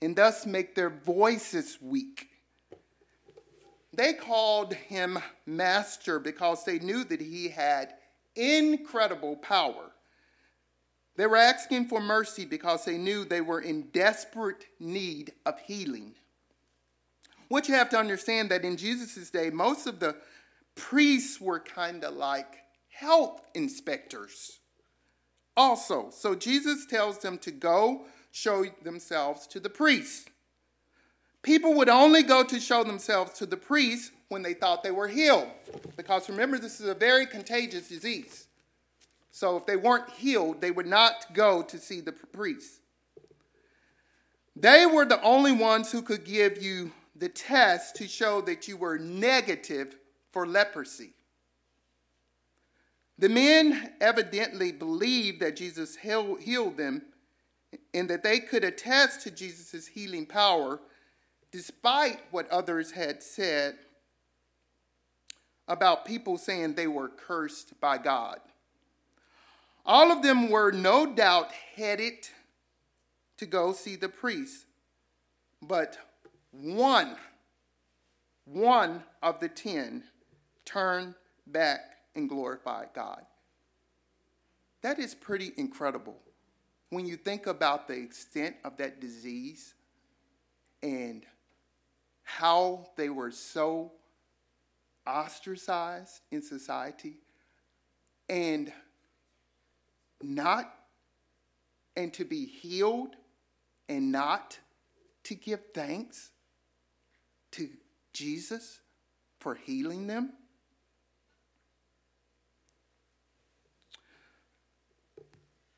and 0.02 0.16
thus 0.16 0.46
make 0.46 0.74
their 0.74 0.90
voices 0.90 1.78
weak. 1.80 2.26
They 3.92 4.14
called 4.14 4.74
him 4.74 5.16
Master 5.46 6.18
because 6.18 6.64
they 6.64 6.80
knew 6.80 7.04
that 7.04 7.20
he 7.20 7.46
had 7.46 7.94
incredible 8.34 9.36
power. 9.36 9.92
They 11.14 11.28
were 11.28 11.36
asking 11.36 11.86
for 11.86 12.00
mercy 12.00 12.46
because 12.46 12.84
they 12.84 12.98
knew 12.98 13.24
they 13.24 13.42
were 13.42 13.60
in 13.60 13.90
desperate 13.92 14.64
need 14.80 15.34
of 15.46 15.60
healing. 15.60 16.16
What 17.48 17.68
you 17.68 17.74
have 17.74 17.88
to 17.90 17.98
understand 17.98 18.50
that 18.50 18.64
in 18.64 18.76
Jesus' 18.76 19.30
day, 19.30 19.50
most 19.50 19.86
of 19.86 20.00
the 20.00 20.16
priests 20.74 21.40
were 21.40 21.60
kind 21.60 22.04
of 22.04 22.14
like 22.14 22.58
health 22.88 23.42
inspectors. 23.54 24.58
Also, 25.56 26.10
so 26.10 26.34
Jesus 26.34 26.86
tells 26.86 27.18
them 27.18 27.38
to 27.38 27.50
go 27.50 28.04
show 28.30 28.64
themselves 28.82 29.46
to 29.48 29.60
the 29.60 29.70
priests. 29.70 30.26
People 31.42 31.74
would 31.74 31.88
only 31.88 32.22
go 32.22 32.42
to 32.42 32.58
show 32.58 32.84
themselves 32.84 33.32
to 33.34 33.46
the 33.46 33.56
priests 33.56 34.10
when 34.28 34.42
they 34.42 34.52
thought 34.52 34.82
they 34.82 34.90
were 34.90 35.08
healed. 35.08 35.48
Because 35.96 36.28
remember, 36.28 36.58
this 36.58 36.80
is 36.80 36.88
a 36.88 36.94
very 36.94 37.24
contagious 37.24 37.88
disease. 37.88 38.48
So 39.30 39.56
if 39.56 39.64
they 39.64 39.76
weren't 39.76 40.10
healed, 40.10 40.60
they 40.60 40.70
would 40.70 40.86
not 40.86 41.32
go 41.32 41.62
to 41.62 41.78
see 41.78 42.00
the 42.00 42.12
priests. 42.12 42.80
They 44.56 44.86
were 44.86 45.04
the 45.04 45.22
only 45.22 45.52
ones 45.52 45.92
who 45.92 46.02
could 46.02 46.24
give 46.24 46.62
you 46.62 46.92
the 47.18 47.28
test 47.28 47.96
to 47.96 48.08
show 48.08 48.40
that 48.42 48.68
you 48.68 48.76
were 48.76 48.98
negative 48.98 49.96
for 50.32 50.46
leprosy. 50.46 51.14
The 53.18 53.28
men 53.28 53.92
evidently 54.00 54.72
believed 54.72 55.40
that 55.40 55.56
Jesus 55.56 55.96
healed 55.96 56.76
them 56.76 57.02
and 57.94 58.10
that 58.10 58.22
they 58.22 58.40
could 58.40 58.64
attest 58.64 59.22
to 59.22 59.30
Jesus' 59.30 59.86
healing 59.86 60.26
power 60.26 60.80
despite 61.50 62.20
what 62.30 62.50
others 62.50 62.90
had 62.90 63.22
said 63.22 63.76
about 65.68 66.04
people 66.04 66.36
saying 66.36 66.74
they 66.74 66.86
were 66.86 67.08
cursed 67.08 67.80
by 67.80 67.96
God. 67.96 68.38
All 69.86 70.12
of 70.12 70.22
them 70.22 70.50
were 70.50 70.70
no 70.70 71.06
doubt 71.06 71.50
headed 71.76 72.28
to 73.38 73.46
go 73.46 73.72
see 73.72 73.96
the 73.96 74.08
priest, 74.08 74.66
but 75.62 75.96
one, 76.60 77.16
one 78.44 79.02
of 79.22 79.40
the 79.40 79.48
ten 79.48 80.04
turned 80.64 81.14
back 81.46 81.80
and 82.14 82.28
glorified 82.28 82.88
God. 82.94 83.22
That 84.82 84.98
is 84.98 85.14
pretty 85.14 85.52
incredible 85.56 86.16
when 86.90 87.06
you 87.06 87.16
think 87.16 87.46
about 87.46 87.88
the 87.88 87.94
extent 87.94 88.56
of 88.64 88.76
that 88.76 89.00
disease 89.00 89.74
and 90.82 91.24
how 92.22 92.86
they 92.96 93.08
were 93.08 93.30
so 93.30 93.92
ostracized 95.06 96.20
in 96.30 96.42
society 96.42 97.18
and 98.28 98.72
not 100.22 100.72
and 101.96 102.12
to 102.12 102.24
be 102.24 102.44
healed 102.44 103.16
and 103.88 104.10
not 104.12 104.58
to 105.24 105.34
give 105.34 105.60
thanks 105.74 106.30
to 107.56 107.68
Jesus 108.12 108.80
for 109.40 109.54
healing 109.54 110.06
them? 110.06 110.32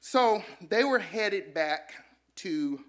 So 0.00 0.42
they 0.66 0.84
were 0.84 1.00
headed 1.00 1.52
back 1.52 1.92
to 2.36 2.80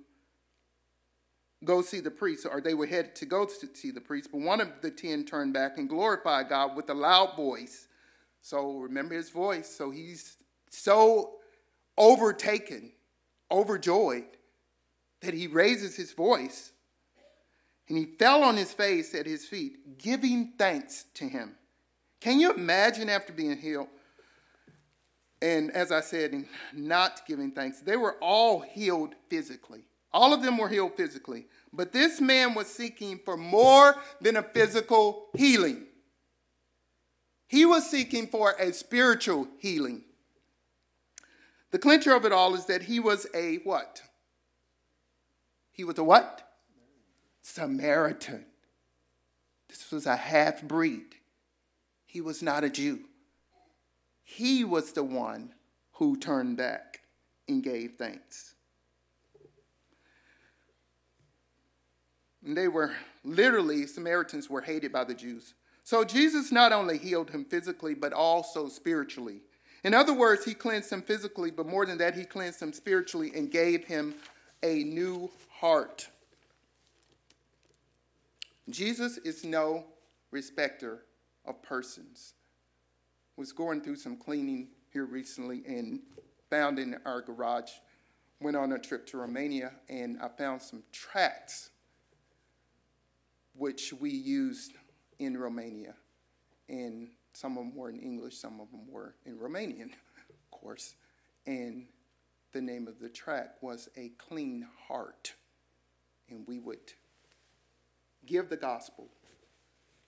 go 1.65 1.81
see 1.81 1.99
the 1.99 2.11
priest, 2.11 2.47
or 2.49 2.61
they 2.61 2.73
were 2.73 2.85
headed 2.85 3.15
to 3.17 3.25
go 3.25 3.45
to 3.45 3.67
see 3.73 3.91
the 3.91 3.99
priest, 3.99 4.29
but 4.31 4.39
one 4.39 4.61
of 4.61 4.69
the 4.81 4.89
ten 4.89 5.25
turned 5.25 5.53
back 5.53 5.77
and 5.77 5.89
glorified 5.89 6.47
God 6.47 6.77
with 6.77 6.89
a 6.89 6.93
loud 6.93 7.35
voice. 7.35 7.87
So 8.41 8.77
remember 8.77 9.15
his 9.15 9.29
voice. 9.29 9.69
So 9.69 9.91
he's 9.91 10.37
so 10.69 11.33
overtaken, 11.97 12.93
overjoyed, 13.51 14.37
that 15.21 15.33
he 15.33 15.47
raises 15.47 15.97
his 15.97 16.13
voice 16.13 16.71
and 17.89 17.97
he 17.97 18.05
fell 18.05 18.43
on 18.43 18.55
his 18.55 18.71
face 18.71 19.13
at 19.15 19.25
his 19.25 19.45
feet, 19.45 19.97
giving 19.97 20.53
thanks 20.57 21.05
to 21.15 21.27
him. 21.27 21.55
Can 22.21 22.39
you 22.39 22.53
imagine 22.53 23.09
after 23.09 23.33
being 23.33 23.57
healed? 23.57 23.87
And 25.41 25.71
as 25.71 25.91
I 25.91 26.01
said, 26.01 26.45
not 26.73 27.25
giving 27.25 27.51
thanks. 27.51 27.79
They 27.79 27.97
were 27.97 28.17
all 28.21 28.59
healed 28.59 29.15
physically. 29.29 29.85
All 30.11 30.33
of 30.33 30.43
them 30.43 30.57
were 30.57 30.69
healed 30.69 30.95
physically. 30.95 31.47
But 31.71 31.93
this 31.93 32.19
man 32.19 32.55
was 32.55 32.67
seeking 32.67 33.19
for 33.23 33.37
more 33.37 33.95
than 34.21 34.37
a 34.37 34.43
physical 34.43 35.27
healing. 35.35 35.85
He 37.47 37.65
was 37.65 37.89
seeking 37.89 38.27
for 38.27 38.51
a 38.59 38.73
spiritual 38.73 39.47
healing. 39.59 40.03
The 41.71 41.79
clincher 41.79 42.15
of 42.15 42.25
it 42.25 42.31
all 42.31 42.53
is 42.55 42.65
that 42.65 42.83
he 42.83 42.99
was 42.99 43.27
a 43.33 43.57
what? 43.57 44.01
He 45.71 45.83
was 45.83 45.97
a 45.97 46.03
what? 46.03 46.48
Samaritan. 47.49 48.45
This 49.69 49.91
was 49.91 50.05
a 50.05 50.15
half 50.15 50.61
breed. 50.61 51.15
He 52.05 52.21
was 52.21 52.43
not 52.43 52.63
a 52.63 52.69
Jew. 52.69 52.99
He 54.23 54.63
was 54.63 54.93
the 54.93 55.03
one 55.03 55.53
who 55.93 56.15
turned 56.15 56.57
back 56.57 57.01
and 57.47 57.63
gave 57.63 57.95
thanks. 57.95 58.53
And 62.45 62.55
they 62.55 62.67
were 62.67 62.91
literally, 63.23 63.87
Samaritans 63.87 64.49
were 64.49 64.61
hated 64.61 64.91
by 64.91 65.03
the 65.03 65.15
Jews. 65.15 65.55
So 65.83 66.03
Jesus 66.03 66.51
not 66.51 66.71
only 66.71 66.99
healed 66.99 67.31
him 67.31 67.45
physically, 67.45 67.95
but 67.95 68.13
also 68.13 68.69
spiritually. 68.69 69.41
In 69.83 69.95
other 69.95 70.13
words, 70.13 70.45
he 70.45 70.53
cleansed 70.53 70.91
him 70.91 71.01
physically, 71.01 71.49
but 71.49 71.65
more 71.65 71.87
than 71.87 71.97
that, 71.97 72.15
he 72.15 72.25
cleansed 72.25 72.61
him 72.61 72.73
spiritually 72.73 73.31
and 73.35 73.49
gave 73.49 73.85
him 73.85 74.13
a 74.61 74.83
new 74.83 75.31
heart. 75.49 76.09
Jesus 78.69 79.17
is 79.17 79.43
no 79.43 79.85
respecter 80.31 81.05
of 81.45 81.61
persons. 81.63 82.33
Was 83.35 83.51
going 83.51 83.81
through 83.81 83.95
some 83.95 84.17
cleaning 84.17 84.69
here 84.91 85.05
recently 85.05 85.63
and 85.65 86.01
found 86.49 86.77
in 86.77 86.97
our 87.05 87.21
garage. 87.21 87.71
Went 88.41 88.57
on 88.57 88.71
a 88.73 88.79
trip 88.79 89.05
to 89.07 89.17
Romania 89.17 89.71
and 89.89 90.17
I 90.21 90.27
found 90.27 90.61
some 90.61 90.83
tracts 90.91 91.71
which 93.53 93.93
we 93.93 94.09
used 94.09 94.73
in 95.19 95.37
Romania. 95.37 95.95
And 96.67 97.09
some 97.33 97.57
of 97.57 97.63
them 97.63 97.75
were 97.75 97.89
in 97.89 97.99
English, 97.99 98.37
some 98.37 98.59
of 98.59 98.71
them 98.71 98.87
were 98.87 99.15
in 99.25 99.37
Romanian, 99.37 99.91
of 100.29 100.51
course. 100.51 100.95
And 101.45 101.87
the 102.51 102.61
name 102.61 102.87
of 102.87 102.99
the 102.99 103.09
track 103.09 103.55
was 103.61 103.89
A 103.97 104.09
Clean 104.17 104.67
Heart. 104.87 105.33
And 106.29 106.45
we 106.47 106.59
would 106.59 106.93
give 108.29 108.47
the 108.49 108.57
gospel 108.57 109.07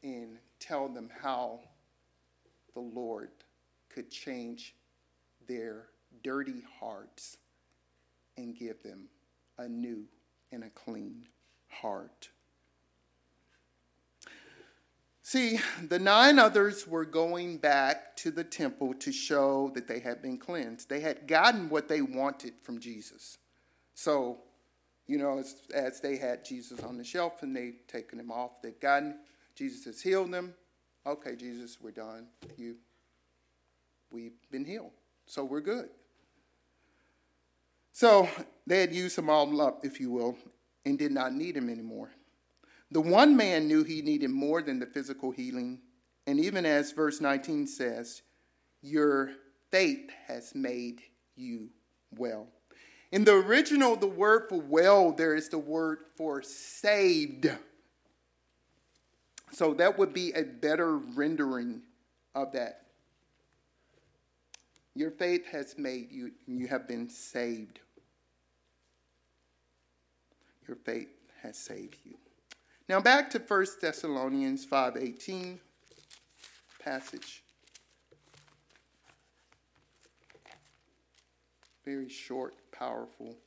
and 0.03 0.37
tell 0.59 0.87
them 0.87 1.09
how 1.21 1.59
the 2.73 2.79
Lord 2.79 3.31
could 3.89 4.09
change 4.09 4.75
their 5.47 5.87
dirty 6.23 6.63
hearts 6.79 7.37
and 8.37 8.55
give 8.55 8.81
them 8.83 9.07
a 9.57 9.67
new 9.67 10.05
and 10.51 10.63
a 10.63 10.69
clean 10.69 11.27
heart. 11.67 12.29
See, 15.23 15.59
the 15.87 15.99
nine 15.99 16.39
others 16.39 16.87
were 16.87 17.05
going 17.05 17.57
back 17.57 18.15
to 18.17 18.31
the 18.31 18.43
temple 18.43 18.93
to 18.95 19.11
show 19.11 19.71
that 19.75 19.87
they 19.87 19.99
had 19.99 20.21
been 20.21 20.37
cleansed. 20.37 20.89
They 20.89 20.99
had 20.99 21.27
gotten 21.27 21.69
what 21.69 21.87
they 21.87 22.01
wanted 22.01 22.53
from 22.61 22.79
Jesus. 22.79 23.37
So, 23.93 24.39
you 25.07 25.17
know, 25.17 25.39
as, 25.39 25.55
as 25.73 25.99
they 25.99 26.17
had 26.17 26.45
Jesus 26.45 26.81
on 26.81 26.97
the 26.97 27.03
shelf 27.03 27.43
and 27.43 27.55
they've 27.55 27.85
taken 27.87 28.19
him 28.19 28.31
off, 28.31 28.61
they've 28.61 28.79
gotten, 28.79 29.19
Jesus 29.55 29.85
has 29.85 30.01
healed 30.01 30.31
them. 30.31 30.53
Okay, 31.05 31.35
Jesus, 31.35 31.77
we're 31.81 31.91
done. 31.91 32.27
You, 32.57 32.75
we've 34.11 34.39
been 34.51 34.65
healed. 34.65 34.91
So 35.25 35.43
we're 35.43 35.61
good. 35.61 35.89
So 37.93 38.29
they 38.65 38.79
had 38.79 38.93
used 38.93 39.17
him 39.17 39.29
all 39.29 39.61
up, 39.61 39.83
if 39.83 39.99
you 39.99 40.11
will, 40.11 40.37
and 40.85 40.97
did 40.97 41.11
not 41.11 41.33
need 41.33 41.57
him 41.57 41.69
anymore. 41.69 42.11
The 42.91 43.01
one 43.01 43.35
man 43.35 43.67
knew 43.67 43.83
he 43.83 44.01
needed 44.01 44.29
more 44.29 44.61
than 44.61 44.79
the 44.79 44.85
physical 44.85 45.31
healing. 45.31 45.79
And 46.27 46.39
even 46.39 46.65
as 46.65 46.91
verse 46.91 47.21
19 47.21 47.67
says, 47.67 48.21
your 48.81 49.31
faith 49.71 50.09
has 50.27 50.53
made 50.53 51.01
you 51.35 51.69
well. 52.17 52.47
In 53.11 53.25
the 53.25 53.33
original, 53.33 53.95
the 53.95 54.07
word 54.07 54.47
for 54.47 54.61
well, 54.61 55.11
there 55.11 55.35
is 55.35 55.49
the 55.49 55.57
word 55.57 55.99
for 56.15 56.41
saved. 56.41 57.51
So 59.51 59.73
that 59.73 59.97
would 59.97 60.13
be 60.13 60.31
a 60.31 60.43
better 60.43 60.97
rendering 60.97 61.81
of 62.33 62.53
that. 62.53 62.85
Your 64.95 65.11
faith 65.11 65.45
has 65.47 65.77
made 65.77 66.11
you, 66.11 66.31
you 66.47 66.67
have 66.67 66.87
been 66.87 67.09
saved. 67.09 67.79
Your 70.67 70.77
faith 70.77 71.09
has 71.41 71.57
saved 71.57 71.97
you. 72.05 72.17
Now 72.87 72.99
back 72.99 73.29
to 73.31 73.39
1 73.39 73.65
Thessalonians 73.81 74.65
5:18 74.65 75.59
passage. 76.79 77.43
Very 81.83 82.09
short, 82.09 82.53
powerful 82.81 83.37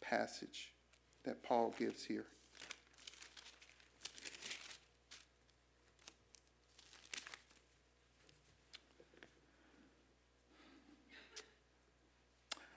passage 0.00 0.72
that 1.24 1.44
Paul 1.44 1.72
gives 1.78 2.04
here. 2.04 2.24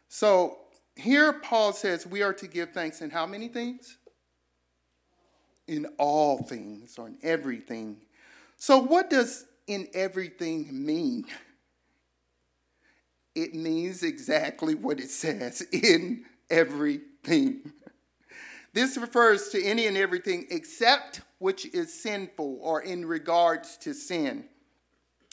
So 0.07 0.57
here 0.95 1.33
Paul 1.33 1.73
says 1.73 2.05
we 2.05 2.21
are 2.21 2.33
to 2.33 2.47
give 2.47 2.71
thanks 2.71 3.01
in 3.01 3.09
how 3.09 3.25
many 3.25 3.47
things? 3.47 3.97
in 5.67 5.87
all 5.97 6.43
things 6.43 6.99
or 6.99 7.07
in 7.07 7.17
everything. 7.23 7.97
So, 8.55 8.77
what 8.77 9.09
does 9.09 9.45
in 9.65 9.87
everything 9.95 10.85
mean? 10.85 11.25
It 13.35 13.53
means 13.53 14.01
exactly 14.01 14.73
what 14.75 14.99
it 14.99 15.09
says 15.09 15.61
in 15.71 16.25
everything. 16.49 17.73
This 18.73 18.97
refers 18.97 19.49
to 19.49 19.63
any 19.63 19.85
and 19.87 19.97
everything 19.97 20.47
except 20.49 21.21
which 21.39 21.65
is 21.73 21.93
sinful 21.93 22.59
or 22.61 22.81
in 22.81 23.05
regards 23.05 23.77
to 23.77 23.93
sin. 23.93 24.45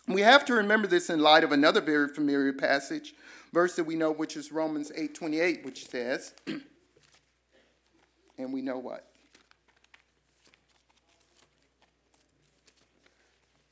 We 0.09 0.23
have 0.23 0.45
to 0.47 0.55
remember 0.55 0.89
this 0.89 1.11
in 1.11 1.21
light 1.21 1.45
of 1.45 1.53
another 1.53 1.81
very 1.81 2.09
familiar 2.09 2.53
passage, 2.53 3.15
verse 3.53 3.77
that 3.77 3.85
we 3.85 3.95
know, 3.95 4.11
which 4.11 4.37
is 4.37 4.51
Romans 4.51 4.91
8:28, 4.93 5.65
which 5.65 5.87
says, 5.87 6.35
and 8.39 8.53
we 8.53 8.63
know 8.63 8.79
what? 8.79 9.07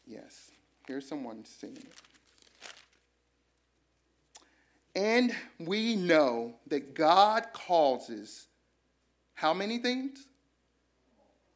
Yes, 0.07 0.51
here's 0.87 1.09
someone 1.09 1.45
singing 1.45 1.79
it. 1.79 2.10
And 4.95 5.35
we 5.59 5.97
know 5.97 6.55
that 6.67 6.95
God 6.95 7.53
causes 7.53 8.47
how 9.35 9.55
many 9.55 9.79
things? 9.79 10.27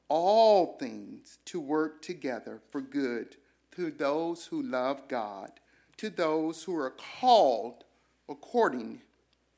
All 0.09 0.77
things 0.79 1.39
to 1.47 1.61
work 1.61 2.01
together 2.03 2.61
for 2.71 2.81
good 2.81 3.37
to 3.77 3.91
those 3.91 4.47
who 4.47 4.63
love 4.63 5.09
God, 5.09 5.51
to 5.97 6.11
those 6.11 6.63
who 6.63 6.77
are 6.77 6.95
called 7.21 7.85
according 8.29 9.03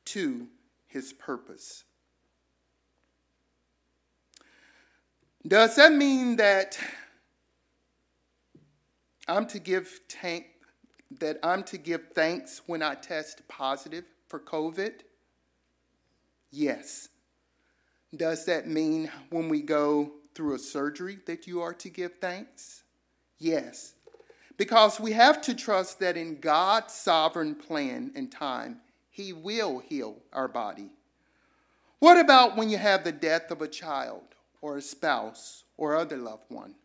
to 0.05 0.47
his 0.87 1.13
purpose. 1.13 1.83
Does 5.47 5.75
that 5.75 5.93
mean 5.93 6.37
that 6.37 6.77
I'm 9.27 9.45
to 9.47 9.59
give 9.59 10.01
tank, 10.07 10.47
that 11.19 11.39
I'm 11.43 11.63
to 11.63 11.77
give 11.77 12.09
thanks 12.13 12.61
when 12.65 12.83
I 12.83 12.95
test 12.95 13.47
positive 13.47 14.05
for 14.27 14.39
COVID? 14.39 14.93
Yes. 16.51 17.09
Does 18.15 18.45
that 18.45 18.67
mean 18.67 19.11
when 19.29 19.49
we 19.49 19.61
go 19.61 20.11
through 20.33 20.55
a 20.55 20.59
surgery 20.59 21.19
that 21.25 21.47
you 21.47 21.61
are 21.61 21.73
to 21.73 21.89
give 21.89 22.19
thanks? 22.19 22.83
Yes. 23.37 23.93
Because 24.57 24.99
we 24.99 25.11
have 25.11 25.41
to 25.43 25.53
trust 25.53 25.99
that 25.99 26.17
in 26.17 26.39
God's 26.39 26.93
sovereign 26.93 27.55
plan 27.55 28.11
and 28.15 28.31
time, 28.31 28.81
He 29.09 29.33
will 29.33 29.79
heal 29.79 30.17
our 30.33 30.47
body. 30.47 30.91
What 31.99 32.19
about 32.19 32.55
when 32.55 32.69
you 32.69 32.77
have 32.77 33.03
the 33.03 33.11
death 33.11 33.51
of 33.51 33.61
a 33.61 33.67
child 33.67 34.23
or 34.61 34.77
a 34.77 34.81
spouse 34.81 35.63
or 35.77 35.95
other 35.95 36.17
loved 36.17 36.49
one? 36.49 36.75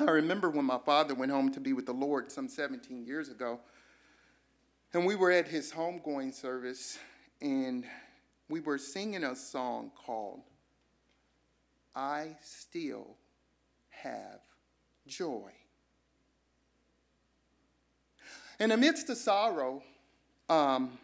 I 0.00 0.12
remember 0.12 0.48
when 0.48 0.64
my 0.64 0.78
father 0.78 1.14
went 1.14 1.30
home 1.30 1.52
to 1.52 1.60
be 1.60 1.74
with 1.74 1.84
the 1.84 1.92
Lord 1.92 2.32
some 2.32 2.48
17 2.48 3.04
years 3.04 3.28
ago, 3.28 3.60
and 4.94 5.04
we 5.04 5.14
were 5.14 5.30
at 5.30 5.46
his 5.46 5.72
homegoing 5.72 6.32
service, 6.32 6.98
and 7.42 7.84
we 8.48 8.60
were 8.60 8.78
singing 8.78 9.24
a 9.24 9.36
song 9.36 9.90
called 9.94 10.40
I 11.94 12.36
Still 12.42 13.16
Have 13.90 14.40
Joy. 15.06 15.50
And 18.58 18.72
amidst 18.72 19.06
the 19.06 19.16
sorrow, 19.16 19.82
um, 20.48 20.98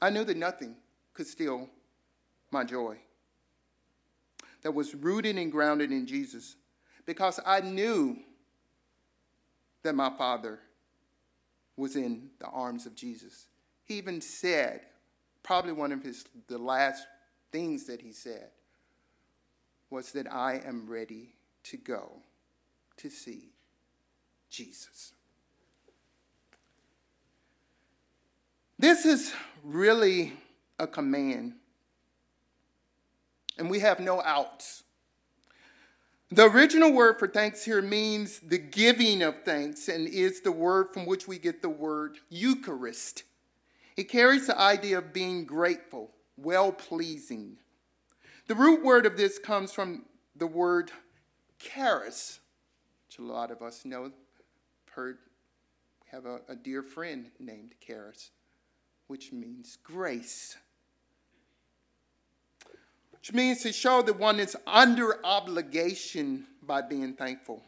I 0.00 0.08
knew 0.08 0.24
that 0.24 0.38
nothing 0.38 0.74
could 1.12 1.26
steal 1.26 1.68
my 2.50 2.64
joy. 2.64 2.96
That 4.62 4.72
was 4.72 4.94
rooted 4.94 5.36
and 5.36 5.52
grounded 5.52 5.92
in 5.92 6.06
Jesus 6.06 6.56
because 7.06 7.40
I 7.46 7.60
knew 7.60 8.18
that 9.82 9.94
my 9.94 10.10
father 10.18 10.58
was 11.76 11.96
in 11.96 12.30
the 12.38 12.46
arms 12.46 12.86
of 12.86 12.94
Jesus. 12.94 13.46
He 13.84 13.94
even 13.94 14.20
said, 14.20 14.80
probably 15.42 15.72
one 15.72 15.92
of 15.92 16.02
his 16.02 16.24
the 16.48 16.58
last 16.58 17.06
things 17.52 17.86
that 17.86 18.00
he 18.00 18.12
said 18.12 18.48
was 19.88 20.12
that 20.12 20.30
I 20.32 20.60
am 20.66 20.86
ready 20.88 21.36
to 21.64 21.76
go 21.76 22.10
to 22.96 23.08
see 23.08 23.50
Jesus. 24.50 25.12
This 28.78 29.06
is 29.06 29.32
really 29.62 30.34
a 30.78 30.86
command, 30.86 31.54
and 33.56 33.70
we 33.70 33.78
have 33.80 34.00
no 34.00 34.20
outs. 34.22 34.82
The 36.30 36.50
original 36.50 36.92
word 36.92 37.18
for 37.18 37.28
thanks 37.28 37.64
here 37.64 37.80
means 37.80 38.40
the 38.40 38.58
giving 38.58 39.22
of 39.22 39.44
thanks 39.44 39.88
and 39.88 40.08
is 40.08 40.40
the 40.40 40.50
word 40.50 40.92
from 40.92 41.06
which 41.06 41.28
we 41.28 41.38
get 41.38 41.62
the 41.62 41.68
word 41.68 42.18
Eucharist. 42.28 43.22
It 43.96 44.08
carries 44.08 44.48
the 44.48 44.60
idea 44.60 44.98
of 44.98 45.12
being 45.12 45.44
grateful, 45.44 46.10
well 46.36 46.72
pleasing. 46.72 47.58
The 48.48 48.56
root 48.56 48.84
word 48.84 49.06
of 49.06 49.16
this 49.16 49.38
comes 49.38 49.72
from 49.72 50.04
the 50.34 50.46
word 50.46 50.90
charis, 51.58 52.40
which 53.06 53.18
a 53.18 53.22
lot 53.22 53.50
of 53.50 53.62
us 53.62 53.84
know, 53.84 54.10
heard, 54.90 55.18
we 56.02 56.10
have 56.10 56.26
a, 56.26 56.40
a 56.48 56.56
dear 56.56 56.82
friend 56.82 57.30
named 57.38 57.74
Charis 57.80 58.30
which 59.06 59.32
means 59.32 59.78
grace. 59.82 60.56
Which 63.26 63.34
means 63.34 63.62
to 63.62 63.72
show 63.72 64.02
that 64.02 64.20
one 64.20 64.38
is 64.38 64.56
under 64.68 65.18
obligation 65.26 66.46
by 66.62 66.80
being 66.80 67.14
thankful. 67.14 67.60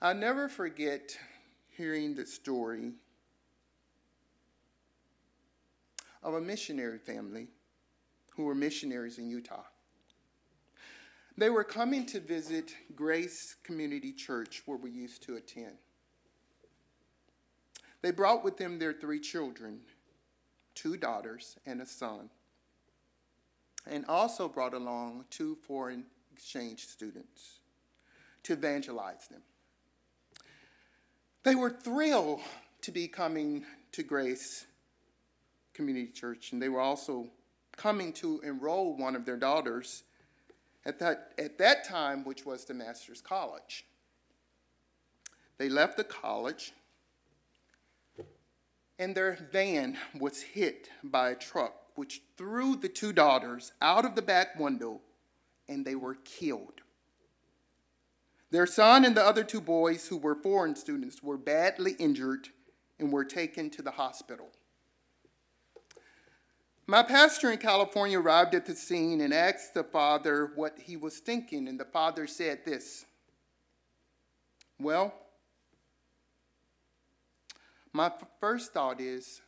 I'll 0.00 0.16
never 0.16 0.48
forget 0.48 1.16
hearing 1.76 2.16
the 2.16 2.26
story 2.26 2.94
of 6.24 6.34
a 6.34 6.40
missionary 6.40 6.98
family 6.98 7.46
who 8.34 8.46
were 8.46 8.54
missionaries 8.56 9.16
in 9.16 9.30
Utah. 9.30 9.62
They 11.38 11.50
were 11.50 11.62
coming 11.62 12.04
to 12.06 12.18
visit 12.18 12.74
Grace 12.96 13.54
Community 13.62 14.12
Church, 14.12 14.64
where 14.66 14.76
we 14.78 14.90
used 14.90 15.22
to 15.22 15.36
attend. 15.36 15.76
They 18.00 18.10
brought 18.10 18.42
with 18.42 18.56
them 18.56 18.80
their 18.80 18.92
three 18.92 19.20
children, 19.20 19.82
two 20.74 20.96
daughters 20.96 21.56
and 21.64 21.80
a 21.80 21.86
son, 21.86 22.28
and 23.86 24.04
also 24.06 24.48
brought 24.48 24.74
along 24.74 25.24
two 25.30 25.56
foreign 25.66 26.04
exchange 26.32 26.86
students 26.86 27.60
to 28.42 28.52
evangelize 28.52 29.28
them. 29.28 29.42
They 31.42 31.54
were 31.54 31.70
thrilled 31.70 32.40
to 32.82 32.92
be 32.92 33.08
coming 33.08 33.64
to 33.92 34.02
Grace 34.02 34.66
Community 35.74 36.12
Church, 36.12 36.52
and 36.52 36.62
they 36.62 36.68
were 36.68 36.80
also 36.80 37.30
coming 37.76 38.12
to 38.14 38.40
enroll 38.44 38.96
one 38.96 39.16
of 39.16 39.24
their 39.24 39.36
daughters 39.36 40.04
at 40.84 40.98
that, 40.98 41.32
at 41.38 41.58
that 41.58 41.84
time, 41.88 42.24
which 42.24 42.44
was 42.44 42.64
the 42.64 42.74
Master's 42.74 43.20
College. 43.20 43.84
They 45.58 45.68
left 45.68 45.96
the 45.96 46.04
college 46.04 46.72
and 49.02 49.16
their 49.16 49.36
van 49.50 49.98
was 50.18 50.42
hit 50.42 50.88
by 51.02 51.30
a 51.30 51.34
truck, 51.34 51.74
which 51.94 52.22
threw 52.36 52.76
the 52.76 52.88
two 52.88 53.12
daughters 53.12 53.72
out 53.80 54.04
of 54.04 54.14
the 54.14 54.22
back 54.22 54.58
window, 54.58 55.00
and 55.68 55.84
they 55.84 55.94
were 55.94 56.14
killed. 56.14 56.82
Their 58.50 58.66
son 58.66 59.04
and 59.04 59.16
the 59.16 59.24
other 59.24 59.44
two 59.44 59.60
boys, 59.60 60.08
who 60.08 60.18
were 60.18 60.34
foreign 60.34 60.76
students, 60.76 61.22
were 61.22 61.38
badly 61.38 61.92
injured 61.98 62.48
and 62.98 63.10
were 63.10 63.24
taken 63.24 63.70
to 63.70 63.82
the 63.82 63.92
hospital. 63.92 64.50
My 66.86 67.02
pastor 67.02 67.50
in 67.50 67.58
California 67.58 68.20
arrived 68.20 68.54
at 68.54 68.66
the 68.66 68.74
scene 68.74 69.20
and 69.20 69.32
asked 69.32 69.72
the 69.72 69.84
father 69.84 70.52
what 70.54 70.78
he 70.78 70.96
was 70.96 71.18
thinking, 71.18 71.66
and 71.66 71.80
the 71.80 71.86
father 71.86 72.26
said 72.26 72.66
this 72.66 73.06
Well, 74.78 75.14
my 77.92 78.12
first 78.40 78.72
thought 78.72 79.00
is 79.00 79.40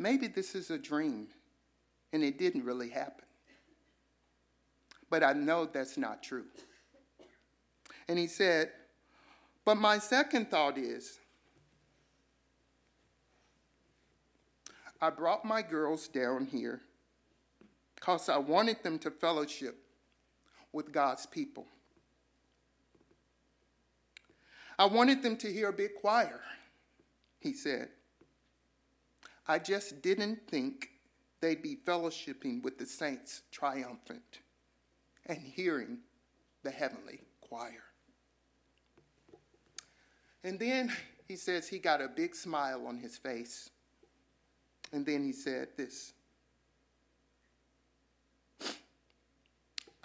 maybe 0.00 0.26
this 0.26 0.54
is 0.54 0.70
a 0.70 0.78
dream 0.78 1.28
and 2.12 2.22
it 2.22 2.38
didn't 2.38 2.64
really 2.64 2.88
happen. 2.88 3.24
But 5.08 5.22
I 5.22 5.32
know 5.32 5.66
that's 5.66 5.96
not 5.96 6.22
true. 6.22 6.46
And 8.08 8.18
he 8.18 8.26
said, 8.26 8.70
But 9.64 9.76
my 9.76 9.98
second 9.98 10.50
thought 10.50 10.78
is 10.78 11.18
I 15.00 15.10
brought 15.10 15.44
my 15.44 15.62
girls 15.62 16.08
down 16.08 16.46
here 16.46 16.80
because 17.94 18.28
I 18.28 18.38
wanted 18.38 18.82
them 18.82 18.98
to 19.00 19.10
fellowship 19.10 19.76
with 20.72 20.92
God's 20.92 21.26
people. 21.26 21.66
I 24.78 24.86
wanted 24.86 25.22
them 25.22 25.36
to 25.38 25.52
hear 25.52 25.68
a 25.68 25.72
big 25.72 25.94
choir 26.00 26.40
he 27.40 27.54
said, 27.54 27.88
I 29.50 29.58
just 29.58 30.00
didn't 30.00 30.46
think 30.46 30.90
they'd 31.40 31.60
be 31.60 31.74
fellowshipping 31.74 32.62
with 32.62 32.78
the 32.78 32.86
saints 32.86 33.42
triumphant 33.50 34.38
and 35.26 35.38
hearing 35.38 35.98
the 36.62 36.70
heavenly 36.70 37.22
choir. 37.40 37.82
And 40.44 40.56
then 40.56 40.92
he 41.26 41.34
says 41.34 41.66
he 41.66 41.80
got 41.80 42.00
a 42.00 42.06
big 42.06 42.36
smile 42.36 42.86
on 42.86 42.98
his 42.98 43.16
face. 43.16 43.70
And 44.92 45.04
then 45.04 45.24
he 45.24 45.32
said 45.32 45.70
this 45.76 46.12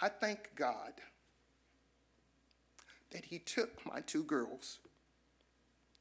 I 0.00 0.08
thank 0.08 0.56
God 0.56 0.94
that 3.12 3.26
He 3.26 3.38
took 3.38 3.86
my 3.86 4.00
two 4.00 4.24
girls 4.24 4.80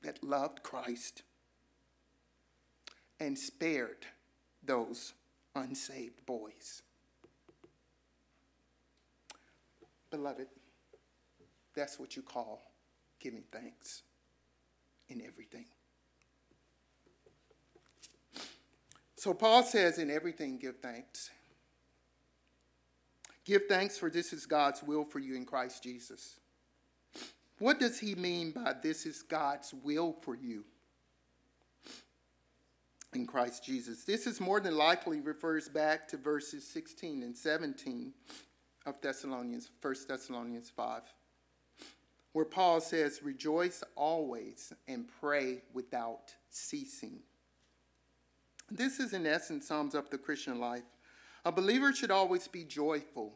that 0.01 0.23
loved 0.23 0.63
Christ 0.63 1.21
and 3.19 3.38
spared 3.38 4.06
those 4.63 5.13
unsaved 5.56 6.25
boys. 6.25 6.82
Beloved, 10.12 10.47
that's 11.75 11.99
what 11.99 12.15
you 12.15 12.21
call 12.21 12.71
giving 13.19 13.43
thanks 13.51 14.04
in 15.10 15.21
everything. 15.21 15.65
So 19.15 19.34
Paul 19.34 19.63
says, 19.63 19.97
in 19.97 20.12
everything, 20.12 20.58
give 20.58 20.78
thanks. 20.78 21.32
Give 23.43 23.63
thanks, 23.67 23.97
for 23.97 24.10
this 24.10 24.34
is 24.34 24.45
God's 24.45 24.84
will 24.84 25.04
for 25.04 25.19
you 25.19 25.36
in 25.36 25.45
Christ 25.45 25.84
Jesus. 25.84 26.39
What 27.60 27.80
does 27.80 27.99
he 27.99 28.15
mean 28.15 28.51
by 28.51 28.73
this 28.82 29.06
is 29.06 29.21
God's 29.21 29.73
will 29.73 30.13
for 30.13 30.36
you 30.36 30.65
in 33.15 33.25
Christ 33.25 33.63
Jesus? 33.63 34.04
This 34.04 34.28
is 34.28 34.39
more 34.39 34.60
than 34.60 34.75
likely 34.75 35.21
refers 35.21 35.67
back 35.67 36.08
to 36.10 36.17
verses 36.17 36.67
16 36.67 37.23
and 37.23 37.36
17 37.36 38.13
of 38.86 39.01
Thessalonians, 39.01 39.69
1 39.82 39.95
Thessalonians 40.08 40.69
5, 40.69 41.01
where 42.34 42.45
Paul 42.45 42.82
says, 42.82 43.21
Rejoice 43.23 43.84
always 43.95 44.73
and 44.88 45.10
pray 45.19 45.62
without 45.73 46.34
ceasing. 46.49 47.19
This 48.69 48.99
is, 48.99 49.13
in 49.13 49.25
essence, 49.25 49.67
sums 49.67 49.95
up 49.95 50.10
the 50.10 50.17
Christian 50.17 50.60
life. 50.60 50.84
A 51.45 51.51
believer 51.51 51.93
should 51.93 52.12
always 52.12 52.47
be 52.47 52.63
joyful, 52.63 53.34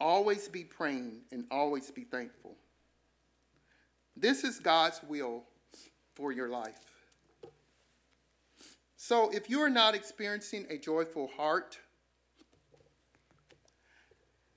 always 0.00 0.48
be 0.48 0.64
praying, 0.64 1.22
and 1.32 1.44
always 1.50 1.90
be 1.90 2.04
thankful. 2.04 2.56
This 4.16 4.44
is 4.44 4.58
God's 4.58 5.00
will 5.08 5.44
for 6.14 6.32
your 6.32 6.48
life. 6.48 6.97
So, 9.00 9.30
if 9.30 9.48
you 9.48 9.60
are 9.60 9.70
not 9.70 9.94
experiencing 9.94 10.66
a 10.68 10.76
joyful 10.76 11.30
heart, 11.36 11.78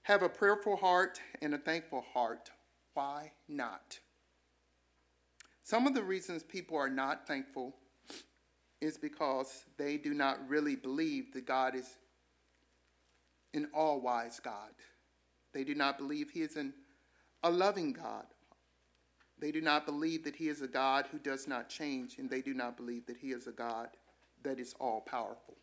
have 0.01 0.23
a 0.23 0.29
prayerful 0.29 0.77
heart 0.77 1.21
and 1.43 1.53
a 1.53 1.59
thankful 1.59 2.03
heart. 2.11 2.49
Why 2.95 3.33
not? 3.47 3.99
Some 5.61 5.85
of 5.85 5.93
the 5.93 6.01
reasons 6.01 6.41
people 6.41 6.75
are 6.75 6.89
not 6.89 7.27
thankful 7.27 7.75
is 8.81 8.97
because 8.97 9.65
they 9.77 9.95
do 9.97 10.11
not 10.11 10.39
really 10.49 10.75
believe 10.75 11.33
that 11.33 11.45
God 11.45 11.75
is 11.75 11.99
an 13.53 13.69
all 13.75 14.01
wise 14.01 14.39
God. 14.39 14.71
They 15.53 15.63
do 15.63 15.75
not 15.75 15.99
believe 15.99 16.31
He 16.31 16.41
is 16.41 16.55
an, 16.55 16.73
a 17.43 17.51
loving 17.51 17.93
God. 17.93 18.25
They 19.37 19.51
do 19.51 19.61
not 19.61 19.85
believe 19.85 20.23
that 20.23 20.35
He 20.35 20.49
is 20.49 20.63
a 20.63 20.67
God 20.67 21.05
who 21.11 21.19
does 21.19 21.47
not 21.47 21.69
change, 21.69 22.17
and 22.17 22.27
they 22.27 22.41
do 22.41 22.55
not 22.55 22.75
believe 22.75 23.05
that 23.05 23.17
He 23.17 23.33
is 23.33 23.45
a 23.45 23.51
God 23.51 23.89
that 24.43 24.59
is 24.59 24.75
all 24.79 25.01
powerful. 25.01 25.55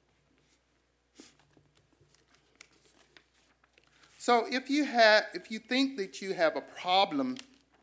So 4.18 4.46
if 4.50 4.68
you 4.68 4.84
have 4.84 5.24
if 5.32 5.50
you 5.50 5.58
think 5.58 5.96
that 5.96 6.20
you 6.20 6.34
have 6.34 6.56
a 6.56 6.60
problem 6.60 7.36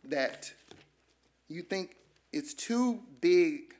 that 0.03 0.53
you 1.47 1.61
think 1.61 1.95
it's 2.31 2.53
too 2.53 3.01
big 3.21 3.73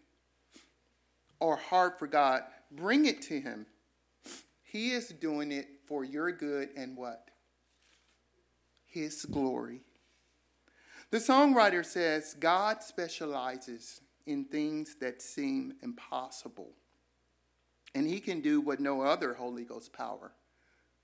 or 1.40 1.58
hard 1.58 1.98
for 2.00 2.08
God, 2.08 2.44
bring 2.72 3.06
it 3.06 3.22
to 3.24 3.40
him. 3.40 3.66
He 4.64 4.92
is 4.92 5.10
doing 5.10 5.52
it 5.52 5.68
for 5.86 6.04
your 6.04 6.32
good 6.32 6.70
and 6.76 6.98
what? 6.98 7.30
His 8.86 9.26
glory. 9.26 9.82
The 11.12 11.18
songwriter 11.18 11.86
says 11.86 12.36
God 12.40 12.82
specializes 12.82 14.02
in 14.26 14.46
things 14.46 14.96
that 15.02 15.22
seem 15.22 15.76
impossible. 15.84 16.72
And 17.96 18.08
he 18.08 18.20
can 18.20 18.42
do 18.42 18.60
what 18.60 18.82
no 18.82 19.02
other 19.02 19.34
Holy 19.34 19.64
Ghost 19.64 19.94
power 19.94 20.34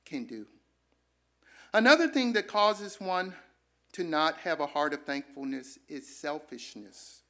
can 0.06 0.25
do. 0.25 0.45
Another 1.73 2.08
thing 2.08 2.34
that 2.34 2.47
causes 2.47 2.99
one 2.99 3.34
to 3.93 4.04
not 4.04 4.38
have 4.39 4.60
a 4.60 4.67
heart 4.67 4.93
of 4.93 5.06
thankfulness 5.06 5.80
is 5.88 6.08
selfishness. 6.08 7.21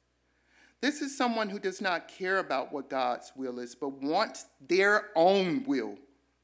This 0.80 1.00
is 1.00 1.16
someone 1.16 1.48
who 1.48 1.60
does 1.60 1.80
not 1.80 2.08
care 2.08 2.38
about 2.38 2.72
what 2.72 2.90
God's 2.90 3.32
will 3.36 3.60
is, 3.60 3.76
but 3.76 4.02
wants 4.02 4.46
their 4.68 5.10
own 5.14 5.62
will 5.64 5.96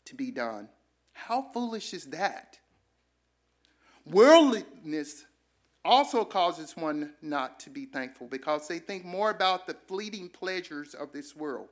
to 0.05 0.15
be 0.15 0.31
done. 0.31 0.69
How 1.13 1.43
foolish 1.53 1.93
is 1.93 2.05
that? 2.07 2.61
Worldliness 4.07 5.25
also 5.85 6.25
causes 6.25 6.77
one 6.77 7.15
not 7.21 7.59
to 7.61 7.71
be 7.71 7.85
thankful 7.85 8.29
because 8.29 8.69
they 8.69 8.79
think 8.79 9.05
more 9.05 9.31
about 9.31 9.67
the 9.67 9.75
fleeting 9.89 10.29
pleasures 10.29 10.95
of 10.95 11.13
this 11.13 11.35
world. 11.35 11.69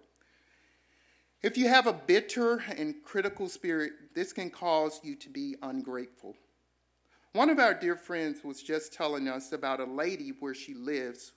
If 1.42 1.57
you 1.57 1.68
have 1.68 1.87
a 1.87 1.92
bitter 1.92 2.62
and 2.77 3.03
critical 3.05 3.49
spirit, 3.49 3.92
this 4.14 4.33
can 4.33 4.51
cause 4.51 5.01
you 5.05 5.14
to 5.16 5.29
be 5.29 5.57
ungrateful. 5.62 6.35
One 7.33 7.51
of 7.51 7.59
our 7.59 7.75
dear 7.75 7.96
friends 7.96 8.42
was 8.42 8.62
just 8.62 8.94
telling 8.94 9.29
us 9.29 9.53
about 9.53 9.81
a 9.81 9.85
lady 9.85 10.33
where 10.40 10.55
she 10.55 10.72
lives 10.72 11.33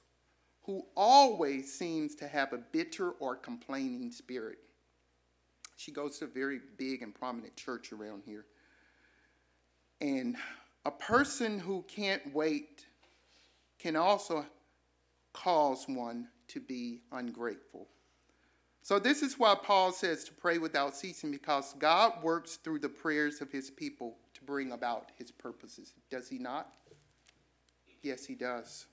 who 0.63 0.85
always 0.95 1.73
seems 1.73 2.15
to 2.15 2.27
have 2.27 2.53
a 2.53 2.57
bitter 2.57 3.11
or 3.11 3.35
complaining 3.35 4.11
spirit. 4.11 4.59
She 5.75 5.91
goes 5.91 6.19
to 6.19 6.25
a 6.25 6.27
very 6.27 6.59
big 6.77 7.01
and 7.01 7.13
prominent 7.13 7.55
church 7.55 7.91
around 7.91 8.23
here. 8.25 8.45
And 9.99 10.37
a 10.85 10.91
person 10.91 11.59
who 11.59 11.83
can't 11.87 12.33
wait 12.33 12.85
can 13.79 13.95
also 13.95 14.45
cause 15.33 15.85
one 15.87 16.29
to 16.49 16.59
be 16.59 17.01
ungrateful. 17.11 17.87
So, 18.89 18.97
this 18.97 19.21
is 19.21 19.37
why 19.37 19.53
Paul 19.53 19.91
says 19.91 20.23
to 20.23 20.33
pray 20.33 20.57
without 20.57 20.95
ceasing, 20.95 21.29
because 21.29 21.75
God 21.77 22.23
works 22.23 22.55
through 22.55 22.79
the 22.79 22.89
prayers 22.89 23.39
of 23.39 23.51
his 23.51 23.69
people 23.69 24.17
to 24.33 24.43
bring 24.43 24.71
about 24.71 25.11
his 25.15 25.29
purposes. 25.29 25.93
Does 26.09 26.27
he 26.27 26.39
not? 26.39 26.73
Yes, 28.01 28.25
he 28.25 28.33
does. 28.33 28.87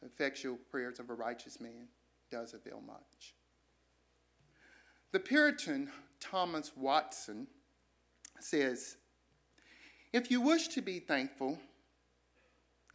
The 0.00 0.06
effectual 0.06 0.56
prayers 0.70 1.00
of 1.00 1.10
a 1.10 1.12
righteous 1.12 1.60
man 1.60 1.88
does 2.30 2.54
avail 2.54 2.80
much. 2.80 3.34
The 5.10 5.20
Puritan 5.20 5.90
Thomas 6.18 6.72
Watson 6.74 7.48
says, 8.40 8.96
If 10.14 10.30
you 10.30 10.40
wish 10.40 10.68
to 10.68 10.80
be 10.80 10.98
thankful, 10.98 11.58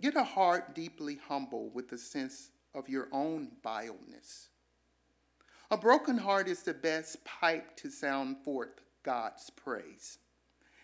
get 0.02 0.16
a 0.16 0.24
heart 0.24 0.74
deeply 0.74 1.20
humble 1.28 1.70
with 1.70 1.92
a 1.92 2.00
sense 2.00 2.50
of 2.74 2.90
your 2.90 3.10
own 3.12 3.52
vileness 3.62 4.50
a 5.70 5.78
broken 5.78 6.18
heart 6.18 6.48
is 6.48 6.64
the 6.64 6.74
best 6.74 7.24
pipe 7.26 7.76
to 7.78 7.90
sound 7.90 8.38
forth 8.44 8.82
God's 9.04 9.50
praise. 9.50 10.18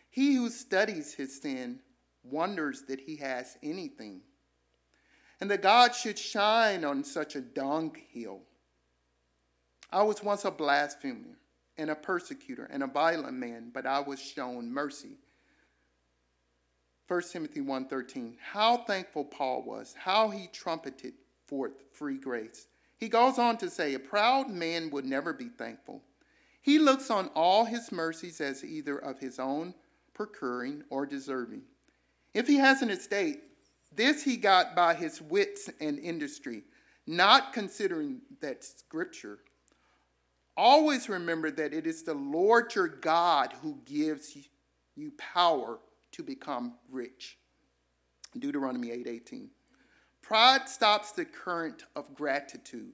He 0.10 0.36
who 0.36 0.50
studies 0.50 1.13
his 1.13 1.41
sin 1.41 1.80
wonders 2.24 2.84
that 2.84 3.02
he 3.02 3.17
has 3.17 3.58
anything, 3.63 4.22
and 5.41 5.50
that 5.52 5.62
God 5.62 5.96
should 5.96 6.17
shine 6.17 6.86
on 6.86 7.04
such 7.04 7.36
a 7.36 7.41
dunghill. 7.41 8.41
I 9.91 10.04
was 10.04 10.24
once 10.24 10.46
a 10.46 10.52
blasphemer 10.52 11.38
and 11.78 11.89
a 11.89 11.96
persecutor 11.96 12.65
and 12.65 12.84
a 12.84 12.88
violent 12.88 13.38
man, 13.38 13.72
but 13.74 13.86
I 13.86 14.00
was 14.00 14.19
shown 14.19 14.72
mercy. 14.72 15.17
1 17.08 17.22
Timothy 17.32 17.62
1:13 17.62 18.38
How 18.39 18.78
thankful 18.78 19.26
Paul 19.26 19.63
was, 19.63 19.93
how 19.93 20.30
he 20.30 20.48
trumpeted 20.48 21.15
forth 21.48 21.84
free 21.91 22.17
grace. 22.17 22.67
He 23.04 23.10
goes 23.10 23.38
on 23.38 23.58
to 23.58 23.70
say, 23.70 23.94
A 23.94 24.00
proud 24.00 24.50
man 24.50 24.89
would 24.92 25.04
never 25.04 25.34
be 25.34 25.50
thankful. 25.50 26.02
He 26.62 26.80
looks 26.80 27.12
on 27.12 27.30
all 27.36 27.66
his 27.66 27.92
mercies 27.92 28.39
as 28.39 28.63
either 28.63 28.98
of 28.98 29.20
his 29.20 29.39
own 29.39 29.74
procuring 30.13 30.84
or 30.89 31.06
deserving. 31.06 31.63
If 32.34 32.48
he 32.48 32.56
has 32.60 32.82
an 32.82 32.89
estate, 32.89 33.42
this 33.94 34.24
he 34.24 34.38
got 34.38 34.74
by 34.74 34.94
his 34.94 35.22
wits 35.22 35.70
and 35.82 36.00
industry, 36.00 36.63
not 37.06 37.52
considering 37.52 38.22
that 38.39 38.63
scripture. 38.63 39.39
Always 40.56 41.10
remember 41.10 41.52
that 41.52 41.74
it 41.74 41.86
is 41.86 42.04
the 42.04 42.13
Lord 42.13 42.74
your 42.74 42.88
God 42.88 43.54
who 43.62 43.80
gives 43.84 44.34
you 44.96 45.12
power 45.18 45.78
to 46.13 46.24
become 46.24 46.76
rich. 46.89 47.38
Deuteronomy 48.39 48.92
8:18. 48.92 49.08
18. 49.08 49.50
Pride 50.24 50.68
stops 50.68 51.12
the 51.12 51.26
current 51.26 51.84
of 51.96 52.16
gratitude. 52.16 52.94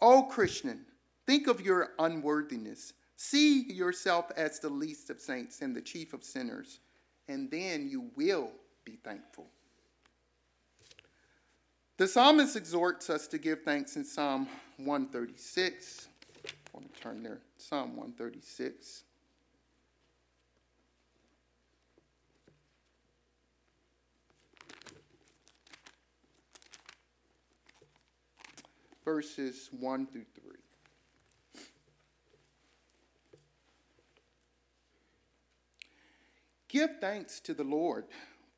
Oh, 0.00 0.24
Christian, 0.24 0.84
think 1.24 1.46
of 1.46 1.60
your 1.60 1.92
unworthiness. 1.98 2.92
See 3.16 3.62
yourself 3.72 4.30
as 4.36 4.58
the 4.58 4.68
least 4.68 5.08
of 5.08 5.20
saints 5.20 5.62
and 5.62 5.74
the 5.74 5.80
chief 5.80 6.12
of 6.12 6.24
sinners, 6.24 6.80
and 7.28 7.48
then 7.50 7.88
you 7.88 8.10
will 8.16 8.50
be 8.84 8.96
thankful. 8.96 9.46
The 11.96 12.08
psalmist 12.08 12.56
exhorts 12.56 13.08
us 13.08 13.28
to 13.28 13.38
give 13.38 13.62
thanks 13.62 13.94
in 13.94 14.04
Psalm 14.04 14.48
136. 14.78 16.08
Let 16.74 16.82
me 16.82 16.88
turn 17.00 17.22
there. 17.22 17.38
Psalm 17.56 17.96
136. 17.96 19.04
Verses 29.04 29.68
1 29.72 30.06
through 30.06 30.26
3. 30.34 30.52
Give 36.68 36.90
thanks 37.00 37.38
to 37.40 37.52
the 37.52 37.64
Lord, 37.64 38.06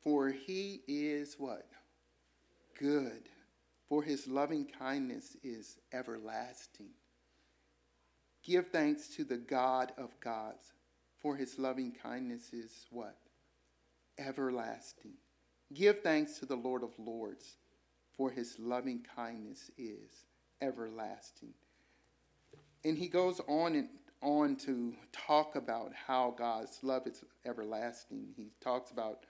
for 0.01 0.29
he 0.29 0.81
is 0.87 1.35
what? 1.37 1.67
Good. 2.79 3.29
For 3.89 4.01
his 4.01 4.25
loving 4.27 4.65
kindness 4.65 5.35
is 5.43 5.77
everlasting. 5.91 6.91
Give 8.41 8.67
thanks 8.67 9.09
to 9.15 9.23
the 9.23 9.37
God 9.37 9.91
of 9.97 10.19
gods, 10.19 10.73
for 11.17 11.35
his 11.35 11.59
loving 11.59 11.91
kindness 11.91 12.53
is 12.53 12.85
what? 12.89 13.17
Everlasting. 14.17 15.15
Give 15.73 15.99
thanks 16.01 16.39
to 16.39 16.45
the 16.45 16.55
Lord 16.55 16.83
of 16.83 16.97
lords, 16.97 17.57
for 18.15 18.31
his 18.31 18.55
loving 18.59 19.05
kindness 19.15 19.71
is 19.77 20.25
everlasting. 20.61 21.53
And 22.83 22.97
he 22.97 23.07
goes 23.07 23.41
on 23.47 23.75
and 23.75 23.89
on 24.21 24.55
to 24.55 24.93
talk 25.11 25.55
about 25.55 25.91
how 25.93 26.33
God's 26.37 26.79
love 26.81 27.07
is 27.07 27.23
everlasting. 27.45 28.33
He 28.35 28.49
talks 28.61 28.91
about 28.91 29.25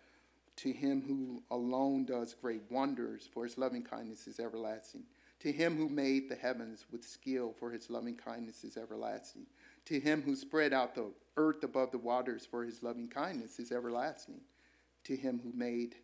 to 0.58 0.72
him 0.72 1.04
who 1.06 1.44
alone 1.52 2.06
does 2.06 2.34
great 2.34 2.62
wonders, 2.70 3.28
for 3.34 3.44
his 3.44 3.58
loving 3.58 3.84
kindness 3.84 4.28
is 4.28 4.40
everlasting. 4.40 5.04
To 5.40 5.52
him 5.52 5.76
who 5.76 5.90
made 5.90 6.30
the 6.30 6.36
heavens 6.36 6.86
with 6.92 7.04
skill, 7.04 7.54
for 7.60 7.72
his 7.72 7.90
loving 7.90 8.16
kindness 8.16 8.64
is 8.64 8.78
everlasting. 8.78 9.46
To 9.86 10.00
him 10.00 10.22
who 10.22 10.36
spread 10.36 10.74
out 10.74 10.96
the 10.96 11.12
earth 11.36 11.64
above 11.64 11.92
the 11.92 11.98
waters, 11.98 12.46
for 12.46 12.64
his 12.64 12.82
loving 12.82 13.10
kindness 13.10 13.60
is 13.60 13.72
everlasting. 13.72 14.42
To 15.04 15.16
him 15.16 15.42
who 15.44 15.52
made 15.54 15.96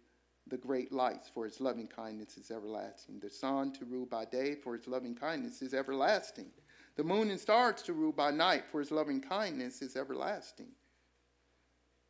the 0.47 0.57
great 0.57 0.91
lights, 0.91 1.29
for 1.29 1.45
his 1.45 1.61
loving 1.61 1.87
kindness 1.87 2.37
is 2.37 2.51
everlasting. 2.51 3.19
The 3.19 3.29
sun 3.29 3.71
to 3.73 3.85
rule 3.85 4.05
by 4.05 4.25
day, 4.25 4.55
for 4.55 4.75
his 4.75 4.87
loving 4.87 5.15
kindness 5.15 5.61
is 5.61 5.73
everlasting. 5.73 6.47
The 6.95 7.03
moon 7.03 7.29
and 7.29 7.39
stars 7.39 7.81
to 7.83 7.93
rule 7.93 8.11
by 8.11 8.31
night, 8.31 8.63
for 8.69 8.79
his 8.79 8.91
loving 8.91 9.21
kindness 9.21 9.81
is 9.81 9.95
everlasting. 9.95 10.71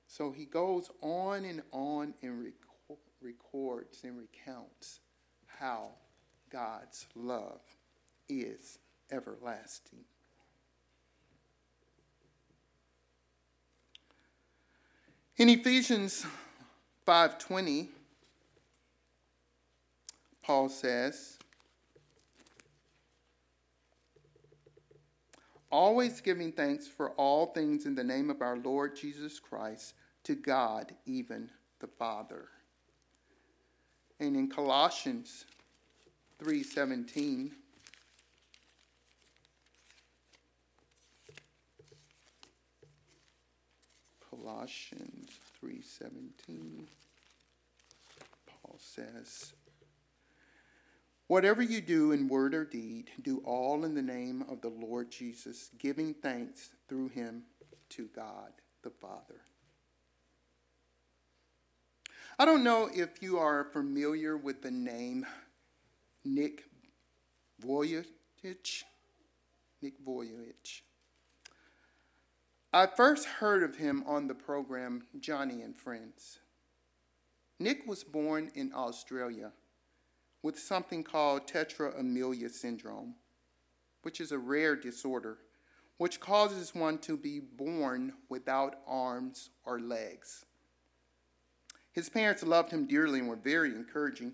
So 0.07 0.31
he 0.31 0.45
goes 0.45 0.89
on 1.01 1.45
and 1.45 1.61
on 1.71 2.13
and 2.21 2.43
rec- 2.43 2.97
records 3.21 4.03
and 4.03 4.17
recounts 4.17 4.99
how 5.45 5.91
God's 6.49 7.07
love 7.15 7.61
is 8.27 8.79
everlasting. 9.11 10.03
In 15.37 15.49
Ephesians 15.49 16.25
5:20 17.05 17.89
Paul 20.41 20.69
says, 20.69 21.37
always 25.71 26.19
giving 26.21 26.51
thanks 26.51 26.87
for 26.87 27.11
all 27.11 27.47
things 27.47 27.85
in 27.85 27.95
the 27.95 28.03
name 28.03 28.29
of 28.29 28.41
our 28.41 28.57
Lord 28.57 28.95
Jesus 28.95 29.39
Christ 29.39 29.93
to 30.23 30.35
God, 30.35 30.93
even 31.05 31.49
the 31.79 31.87
Father. 31.87 32.49
And 34.19 34.35
in 34.35 34.49
Colossians 34.49 35.45
3:17 36.43 37.51
Colossians 44.29 45.39
3:17 45.59 46.87
Paul 48.45 48.77
says 48.79 49.53
Whatever 51.31 51.61
you 51.61 51.79
do 51.79 52.11
in 52.11 52.27
word 52.27 52.53
or 52.53 52.65
deed, 52.65 53.09
do 53.21 53.41
all 53.45 53.85
in 53.85 53.95
the 53.95 54.01
name 54.01 54.43
of 54.49 54.59
the 54.59 54.67
Lord 54.67 55.09
Jesus, 55.09 55.69
giving 55.79 56.13
thanks 56.13 56.71
through 56.89 57.07
him 57.07 57.43
to 57.91 58.09
God 58.13 58.51
the 58.83 58.89
Father. 58.89 59.39
I 62.37 62.43
don't 62.43 62.65
know 62.65 62.89
if 62.93 63.23
you 63.23 63.39
are 63.39 63.63
familiar 63.63 64.35
with 64.35 64.61
the 64.61 64.71
name 64.71 65.25
Nick 66.25 66.65
Vujicic. 67.63 68.83
Nick 69.81 70.05
Vujicic. 70.05 70.81
I 72.73 72.87
first 72.87 73.25
heard 73.25 73.63
of 73.63 73.77
him 73.77 74.03
on 74.05 74.27
the 74.27 74.35
program 74.35 75.03
Joni 75.17 75.63
and 75.63 75.77
Friends. 75.77 76.39
Nick 77.57 77.87
was 77.87 78.03
born 78.03 78.51
in 78.53 78.73
Australia 78.75 79.53
with 80.43 80.57
something 80.57 81.03
called 81.03 81.47
tetraamelia 81.47 82.49
syndrome, 82.49 83.15
which 84.01 84.19
is 84.19 84.31
a 84.31 84.37
rare 84.37 84.75
disorder 84.75 85.37
which 86.01 86.19
causes 86.19 86.73
one 86.73 86.97
to 86.97 87.15
be 87.15 87.39
born 87.39 88.11
without 88.27 88.77
arms 88.87 89.51
or 89.63 89.79
legs. 89.79 90.45
His 91.91 92.09
parents 92.09 92.41
loved 92.41 92.71
him 92.71 92.87
dearly 92.87 93.19
and 93.19 93.27
were 93.27 93.35
very 93.35 93.69
encouraging. 93.69 94.33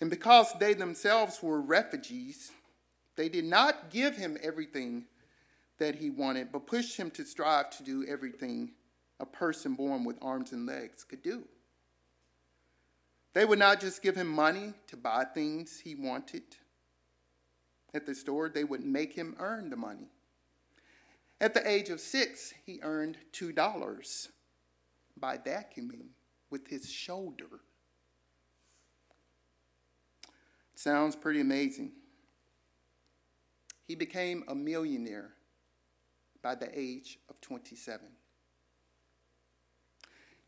And 0.00 0.08
because 0.08 0.50
they 0.58 0.72
themselves 0.72 1.42
were 1.42 1.60
refugees, 1.60 2.52
they 3.16 3.28
did 3.28 3.44
not 3.44 3.90
give 3.90 4.16
him 4.16 4.38
everything 4.42 5.04
that 5.76 5.96
he 5.96 6.08
wanted, 6.08 6.50
but 6.50 6.66
pushed 6.66 6.96
him 6.96 7.10
to 7.10 7.24
strive 7.26 7.68
to 7.76 7.82
do 7.82 8.06
everything 8.08 8.70
a 9.20 9.26
person 9.26 9.74
born 9.74 10.04
with 10.04 10.16
arms 10.22 10.52
and 10.52 10.64
legs 10.64 11.04
could 11.04 11.22
do. 11.22 11.46
They 13.34 13.44
would 13.44 13.58
not 13.58 13.80
just 13.80 14.02
give 14.02 14.14
him 14.14 14.28
money 14.28 14.74
to 14.88 14.96
buy 14.96 15.24
things 15.24 15.80
he 15.80 15.94
wanted 15.94 16.42
at 17.94 18.06
the 18.06 18.14
store, 18.14 18.48
they 18.48 18.64
would 18.64 18.84
make 18.84 19.12
him 19.12 19.36
earn 19.38 19.70
the 19.70 19.76
money. 19.76 20.08
At 21.40 21.54
the 21.54 21.68
age 21.68 21.90
of 21.90 22.00
six, 22.00 22.54
he 22.64 22.80
earned 22.82 23.18
$2 23.32 24.28
by 25.18 25.36
vacuuming 25.36 26.08
with 26.50 26.68
his 26.68 26.90
shoulder. 26.90 27.60
Sounds 30.74 31.16
pretty 31.16 31.40
amazing. 31.40 31.92
He 33.86 33.94
became 33.94 34.44
a 34.48 34.54
millionaire 34.54 35.30
by 36.40 36.54
the 36.54 36.70
age 36.78 37.18
of 37.28 37.40
27. 37.40 38.06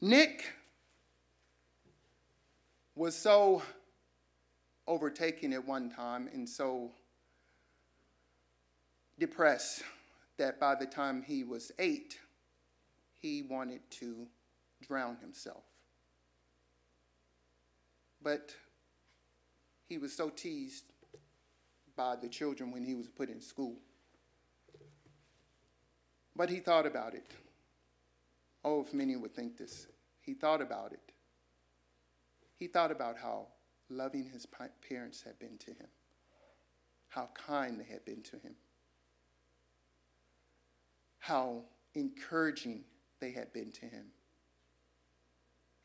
Nick 0.00 0.44
was 2.94 3.14
so 3.16 3.62
overtaken 4.86 5.52
at 5.52 5.66
one 5.66 5.90
time 5.90 6.28
and 6.32 6.48
so 6.48 6.92
depressed 9.18 9.82
that 10.36 10.60
by 10.60 10.74
the 10.74 10.86
time 10.86 11.22
he 11.22 11.44
was 11.44 11.72
eight, 11.78 12.18
he 13.20 13.42
wanted 13.42 13.80
to 13.90 14.26
drown 14.86 15.16
himself. 15.20 15.64
But 18.22 18.54
he 19.88 19.98
was 19.98 20.14
so 20.14 20.28
teased 20.28 20.84
by 21.96 22.16
the 22.16 22.28
children 22.28 22.70
when 22.70 22.84
he 22.84 22.94
was 22.94 23.08
put 23.08 23.28
in 23.28 23.40
school. 23.40 23.76
But 26.36 26.50
he 26.50 26.58
thought 26.58 26.86
about 26.86 27.14
it. 27.14 27.26
Oh, 28.64 28.80
if 28.80 28.92
many 28.92 29.14
would 29.14 29.34
think 29.34 29.56
this. 29.56 29.86
He 30.20 30.34
thought 30.34 30.60
about 30.60 30.92
it. 30.92 31.03
He 32.56 32.66
thought 32.66 32.90
about 32.90 33.18
how 33.18 33.48
loving 33.88 34.30
his 34.30 34.46
parents 34.88 35.22
had 35.22 35.38
been 35.38 35.58
to 35.58 35.70
him, 35.70 35.88
how 37.08 37.30
kind 37.34 37.78
they 37.78 37.84
had 37.84 38.04
been 38.04 38.22
to 38.22 38.38
him, 38.38 38.54
how 41.18 41.64
encouraging 41.94 42.84
they 43.20 43.32
had 43.32 43.52
been 43.52 43.72
to 43.72 43.86
him. 43.86 44.06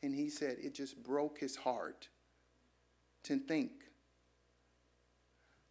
And 0.02 0.14
he 0.14 0.30
said 0.30 0.58
it 0.60 0.74
just 0.74 1.02
broke 1.02 1.38
his 1.38 1.56
heart 1.56 2.08
to 3.24 3.38
think 3.38 3.72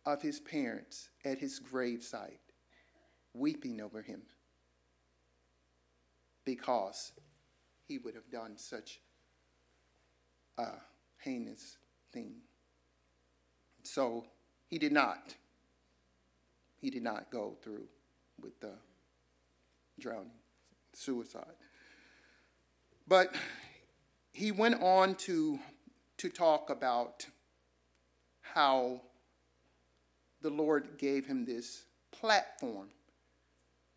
of 0.05 0.21
his 0.21 0.39
parents 0.39 1.09
at 1.25 1.39
his 1.39 1.59
gravesite 1.59 2.39
weeping 3.33 3.79
over 3.81 4.01
him 4.01 4.21
because 6.45 7.11
he 7.87 7.97
would 7.97 8.15
have 8.15 8.29
done 8.31 8.57
such 8.57 8.99
heinous 11.17 11.77
thing. 12.11 12.35
So 13.83 14.25
he 14.67 14.77
did 14.77 14.91
not. 14.91 15.35
He 16.81 16.89
did 16.89 17.03
not 17.03 17.29
go 17.31 17.57
through 17.61 17.87
with 18.41 18.59
the 18.59 18.73
drowning, 19.99 20.31
suicide. 20.93 21.43
But 23.07 23.33
he 24.31 24.51
went 24.51 24.81
on 24.81 25.15
to, 25.15 25.59
to 26.17 26.29
talk 26.29 26.69
about 26.69 27.25
how 28.41 29.01
the 30.41 30.49
Lord 30.49 30.97
gave 30.97 31.25
him 31.25 31.45
this 31.45 31.83
platform 32.11 32.89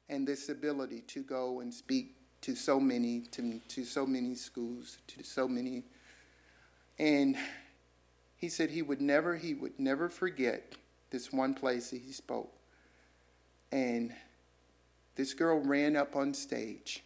and 0.09 0.27
this 0.27 0.49
ability 0.49 1.03
to 1.09 1.23
go 1.23 1.61
and 1.61 1.73
speak 1.73 2.17
to 2.43 2.57
so 2.57 2.81
many 2.81 3.21
to, 3.21 3.61
to 3.69 3.85
so 3.85 4.05
many 4.05 4.35
schools 4.35 4.99
to 5.07 5.23
so 5.23 5.47
many 5.47 5.85
and 6.99 7.36
he 8.36 8.49
said 8.49 8.70
he 8.70 8.82
would 8.82 9.01
never 9.01 9.36
he 9.36 9.55
would 9.55 9.78
never 9.78 10.09
forget 10.09 10.74
this 11.11 11.32
one 11.32 11.55
place 11.55 11.90
that 11.90 12.01
he 12.01 12.12
spoke. 12.12 12.53
And 13.70 14.12
this 15.14 15.34
girl 15.34 15.59
ran 15.59 15.97
up 15.97 16.16
on 16.16 16.34
stage 16.34 17.05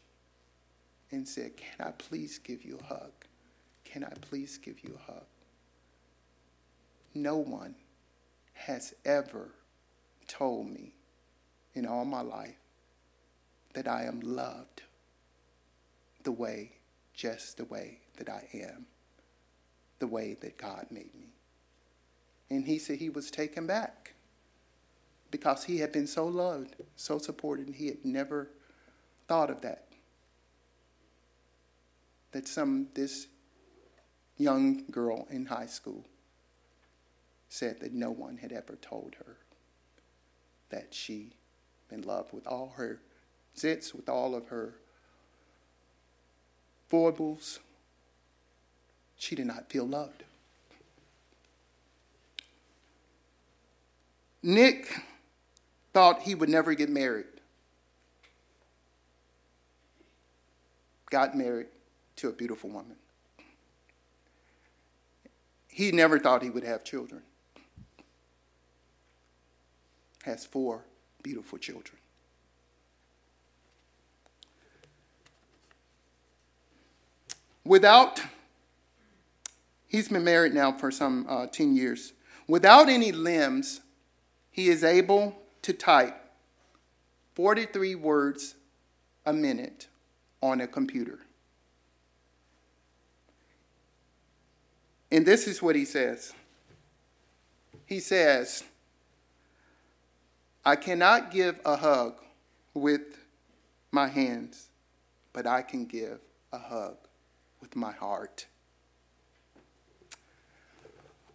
and 1.11 1.27
said, 1.27 1.57
Can 1.57 1.87
I 1.87 1.91
please 1.91 2.39
give 2.39 2.65
you 2.65 2.79
a 2.79 2.85
hug? 2.85 3.13
Can 3.85 4.05
I 4.05 4.13
please 4.21 4.59
give 4.59 4.83
you 4.83 4.97
a 4.97 5.13
hug? 5.13 5.25
No 7.15 7.37
one 7.37 7.75
has 8.55 8.95
ever 9.05 9.51
told 10.27 10.69
me 10.69 10.93
in 11.75 11.87
all 11.87 12.05
my 12.05 12.21
life 12.21 12.57
that 13.75 13.87
I 13.87 14.05
am 14.05 14.21
loved 14.21 14.83
the 16.25 16.33
way, 16.33 16.73
just 17.15 17.57
the 17.57 17.65
way 17.65 18.01
that 18.17 18.29
I 18.29 18.49
am, 18.55 18.87
the 19.99 20.07
way 20.07 20.37
that 20.41 20.59
God 20.59 20.87
made 20.91 21.15
me. 21.15 21.35
And 22.51 22.67
he 22.67 22.79
said 22.79 22.99
he 22.99 23.11
was 23.11 23.31
taken 23.31 23.67
back 23.67 24.15
because 25.31 25.65
he 25.65 25.79
had 25.79 25.93
been 25.93 26.07
so 26.07 26.27
loved, 26.27 26.77
so 26.95 27.19
supported, 27.19 27.67
and 27.67 27.77
he 27.77 27.89
had 27.89 28.05
never 28.05 28.51
thought 29.27 29.51
of 29.51 29.63
that. 29.63 29.87
That 32.33 32.47
some 32.47 32.89
this 32.95 33.27
young 34.37 34.85
girl 34.91 35.27
in 35.31 35.47
high 35.47 35.67
school 35.67 36.05
said 37.49 37.81
that 37.81 37.93
no 37.93 38.11
one 38.11 38.37
had 38.37 38.53
ever 38.53 38.77
told 38.77 39.17
her 39.27 39.39
that 40.69 40.93
she 40.93 41.33
been 41.89 42.03
loved 42.03 42.33
with 42.33 42.47
all 42.47 42.75
her 42.77 43.01
zits, 43.57 43.95
with 43.95 44.09
all 44.09 44.35
of 44.35 44.49
her 44.49 44.75
foibles. 46.89 47.61
She 49.17 49.35
did 49.35 49.47
not 49.47 49.71
feel 49.71 49.87
loved. 49.87 50.23
Nick 54.43 54.95
thought 55.93 56.23
he 56.23 56.35
would 56.35 56.49
never 56.49 56.75
get 56.75 56.89
married. 56.89 57.27
Got 61.11 61.37
married 61.37 61.67
to 62.17 62.29
a 62.29 62.33
beautiful 62.33 62.71
woman. 62.71 62.97
He 65.69 65.93
never 65.93 66.19
thought 66.19 66.43
he 66.43 66.51
would 66.51 66.65
have 66.65 66.85
children. 66.85 67.23
Has 70.25 70.45
four 70.47 70.85
beautiful 71.23 71.59
children. 71.59 71.99
Without, 77.65 78.23
he's 79.87 80.09
been 80.09 80.25
married 80.25 80.55
now 80.55 80.73
for 80.73 80.91
some 80.91 81.27
uh, 81.29 81.47
10 81.47 81.77
years. 81.77 82.13
Without 82.47 82.89
any 82.89 83.13
limbs, 83.13 83.81
he 84.51 84.69
is 84.69 84.85
able 84.85 85.37
to 85.63 85.73
type 85.73 86.17
43 87.35 87.95
words 87.97 88.55
a 89.25 89.33
minute 89.33 89.89
on 90.41 90.61
a 90.61 90.67
computer. 90.67 91.19
And 95.11 95.27
this 95.27 95.47
is 95.47 95.63
what 95.63 95.77
he 95.77 95.85
says. 95.85 96.33
He 97.85 98.01
says, 98.01 98.65
I 100.65 100.75
cannot 100.75 101.31
give 101.31 101.61
a 101.65 101.77
hug 101.77 102.21
with 102.75 103.19
my 103.93 104.09
hands, 104.09 104.69
but 105.33 105.47
I 105.47 105.63
can 105.63 105.87
give 105.87 106.21
a 106.53 106.59
hug 106.59 106.97
with 107.61 107.77
my 107.77 107.93
heart. 107.93 108.47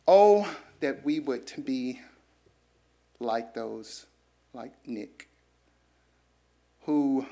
Oh, 0.07 0.49
that 0.79 1.05
we 1.05 1.19
would 1.19 1.51
be 1.63 2.01
like 3.19 3.53
those, 3.53 4.07
like 4.53 4.73
Nick, 4.85 5.29
who 6.81 7.25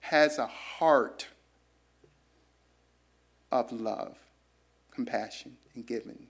has 0.00 0.38
a 0.38 0.46
heart 0.46 1.28
of 3.52 3.70
love, 3.72 4.16
compassion, 4.90 5.56
and 5.74 5.86
giving. 5.86 6.26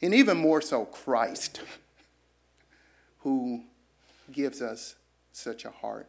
And 0.00 0.14
even 0.14 0.38
more 0.38 0.60
so, 0.60 0.84
Christ, 0.84 1.60
who 3.18 3.64
gives 4.32 4.62
us 4.62 4.94
such 5.32 5.64
a 5.64 5.70
heart 5.70 6.08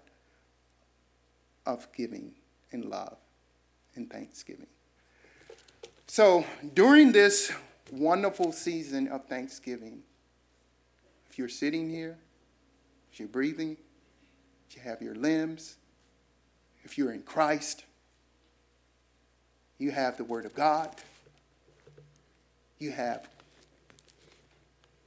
of 1.65 1.88
giving 1.95 2.34
and 2.71 2.86
love 2.86 3.17
and 3.95 4.09
thanksgiving. 4.09 4.67
So, 6.07 6.45
during 6.73 7.11
this 7.11 7.51
wonderful 7.92 8.52
season 8.52 9.08
of 9.10 9.26
Thanksgiving, 9.26 10.00
if 11.30 11.38
you're 11.38 11.50
sitting 11.50 11.89
here, 11.89 12.18
if 13.12 13.20
you're 13.20 13.30
breathing, 13.30 13.78
if 14.70 14.76
you 14.76 14.82
have 14.82 15.02
your 15.02 15.16
limbs, 15.16 15.78
if 16.84 16.98
you're 16.98 17.12
in 17.12 17.22
Christ, 17.22 17.84
you 19.78 19.92
have 19.92 20.18
the 20.18 20.24
Word 20.24 20.46
of 20.46 20.56
God, 20.56 20.89
you 22.80 22.92
have 22.92 23.28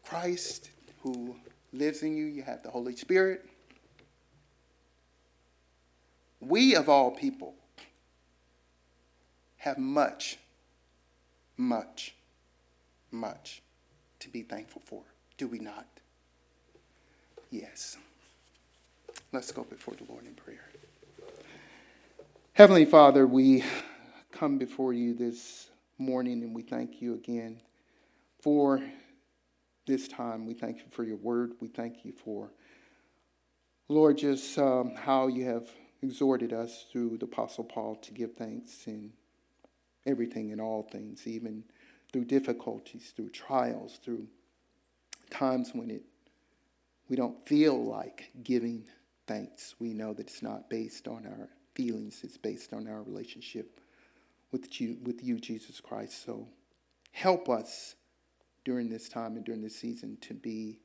Christ 0.05 0.71
who 1.03 1.37
lives 1.73 2.03
in 2.03 2.17
you, 2.17 2.27
you 2.27 2.43
have 2.43 2.63
the 2.63 2.71
Holy 2.71 2.95
Spirit. 2.97 3.45
We, 6.41 6.75
of 6.77 6.89
all 6.89 7.11
people, 7.11 7.55
have 9.59 9.79
much, 9.79 10.39
much, 11.57 12.15
much 13.15 13.63
to 14.21 14.29
be 14.29 14.43
thankful 14.43 14.83
for, 14.85 15.03
do 15.39 15.47
we 15.47 15.59
not? 15.59 15.87
Yes. 17.51 17.97
Let's 19.33 19.53
go 19.53 19.65
before 19.65 19.95
the 19.95 20.05
Lord 20.11 20.27
in 20.27 20.35
prayer. 20.35 20.69
Heavenly 22.53 22.85
Father, 22.85 23.27
we 23.27 23.65
come 24.31 24.59
before 24.59 24.93
you 24.93 25.15
this 25.15 25.71
morning 25.99 26.43
and 26.43 26.55
we 26.55 26.63
thank 26.63 27.01
you 27.01 27.15
again 27.15 27.61
for 28.41 28.83
this 29.87 30.09
time. 30.09 30.47
We 30.47 30.55
thank 30.55 30.79
you 30.79 30.85
for 30.91 31.05
your 31.05 31.17
word. 31.17 31.53
We 31.61 31.69
thank 31.69 32.05
you 32.05 32.13
for, 32.13 32.51
Lord, 33.89 34.19
just 34.19 34.59
um, 34.59 34.95
how 34.97 35.29
you 35.29 35.45
have 35.47 35.69
exhorted 36.03 36.53
us 36.53 36.87
through 36.91 37.19
the 37.19 37.27
Apostle 37.27 37.65
Paul 37.65 37.97
to 37.97 38.13
give 38.13 38.35
thanks 38.35 38.87
in 38.87 39.13
everything 40.07 40.53
and 40.53 40.61
all 40.61 40.83
things, 40.83 41.27
even 41.27 41.65
through 42.15 42.25
difficulties, 42.25 43.13
through 43.17 43.29
trials, 43.29 43.99
through 44.01 44.29
times 45.31 45.73
when 45.75 45.91
it 45.91 46.03
we 47.09 47.17
don't 47.17 47.45
feel 47.45 47.85
like 47.85 48.31
giving 48.45 48.85
thanks. 49.27 49.75
We 49.81 49.93
know 49.95 50.15
that 50.15 50.29
it's 50.29 50.41
not 50.41 50.71
based 50.71 51.09
on 51.09 51.27
our 51.27 51.49
feelings, 51.75 52.21
it's 52.23 52.37
based 52.37 52.73
on 52.73 52.87
our 52.87 53.03
relationship 53.03 53.81
with 54.53 54.81
you, 54.81 54.97
with 55.03 55.25
you 55.25 55.41
Jesus 55.41 55.81
Christ. 55.81 56.25
So 56.25 56.47
help 57.11 57.49
us 57.49 57.97
during 58.65 58.89
this 58.91 59.09
time 59.09 59.35
and 59.35 59.45
during 59.45 59.61
this 59.61 59.75
season 59.75 60.17
to 60.21 60.35
be 60.35 60.79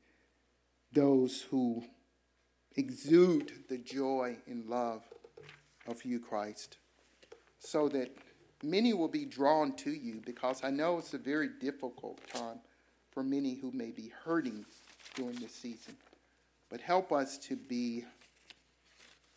those 0.94 1.44
who 1.44 1.84
exude 2.76 3.52
the 3.70 3.78
joy 3.78 4.36
and 4.48 4.66
love 4.66 5.04
of 5.88 6.04
you, 6.04 6.20
Christ, 6.20 6.80
so 7.60 7.88
that 7.90 8.18
many 8.64 8.94
will 8.94 9.08
be 9.08 9.26
drawn 9.26 9.76
to 9.78 9.92
you 9.92 10.22
because 10.26 10.64
I 10.64 10.70
know 10.70 10.98
it's 10.98 11.14
a 11.14 11.18
very 11.18 11.50
difficult 11.60 12.20
time 12.34 12.60
for 13.12 13.24
many 13.24 13.56
who 13.56 13.72
may 13.72 13.92
be 13.92 14.12
hurting 14.24 14.66
during 15.16 15.36
this 15.36 15.54
season. 15.54 15.96
But 16.70 16.82
help 16.82 17.12
us 17.12 17.38
to 17.40 17.56
be 17.56 18.06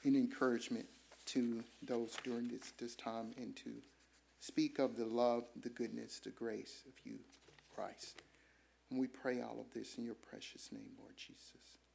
an 0.05 0.17
encouragement 0.17 0.87
to 1.27 1.63
those 1.83 2.17
during 2.25 2.49
this, 2.49 2.73
this 2.79 2.95
time 2.95 3.33
and 3.37 3.57
to 3.57 3.71
speak 4.41 4.79
of 4.79 4.97
the 4.97 5.07
love, 5.07 5.45
the 5.63 5.69
goodness, 5.71 6.19
the 6.19 6.31
grace 6.31 6.83
of 6.87 6.93
you, 7.05 7.19
Christ. 7.75 8.23
And 8.91 9.01
we 9.01 9.07
pray 9.07 9.41
all 9.41 9.59
of 9.61 9.73
this 9.73 9.97
in 9.97 10.05
your 10.05 10.17
precious 10.17 10.71
name, 10.73 10.91
Lord 10.99 11.17
Jesus. 11.17 11.82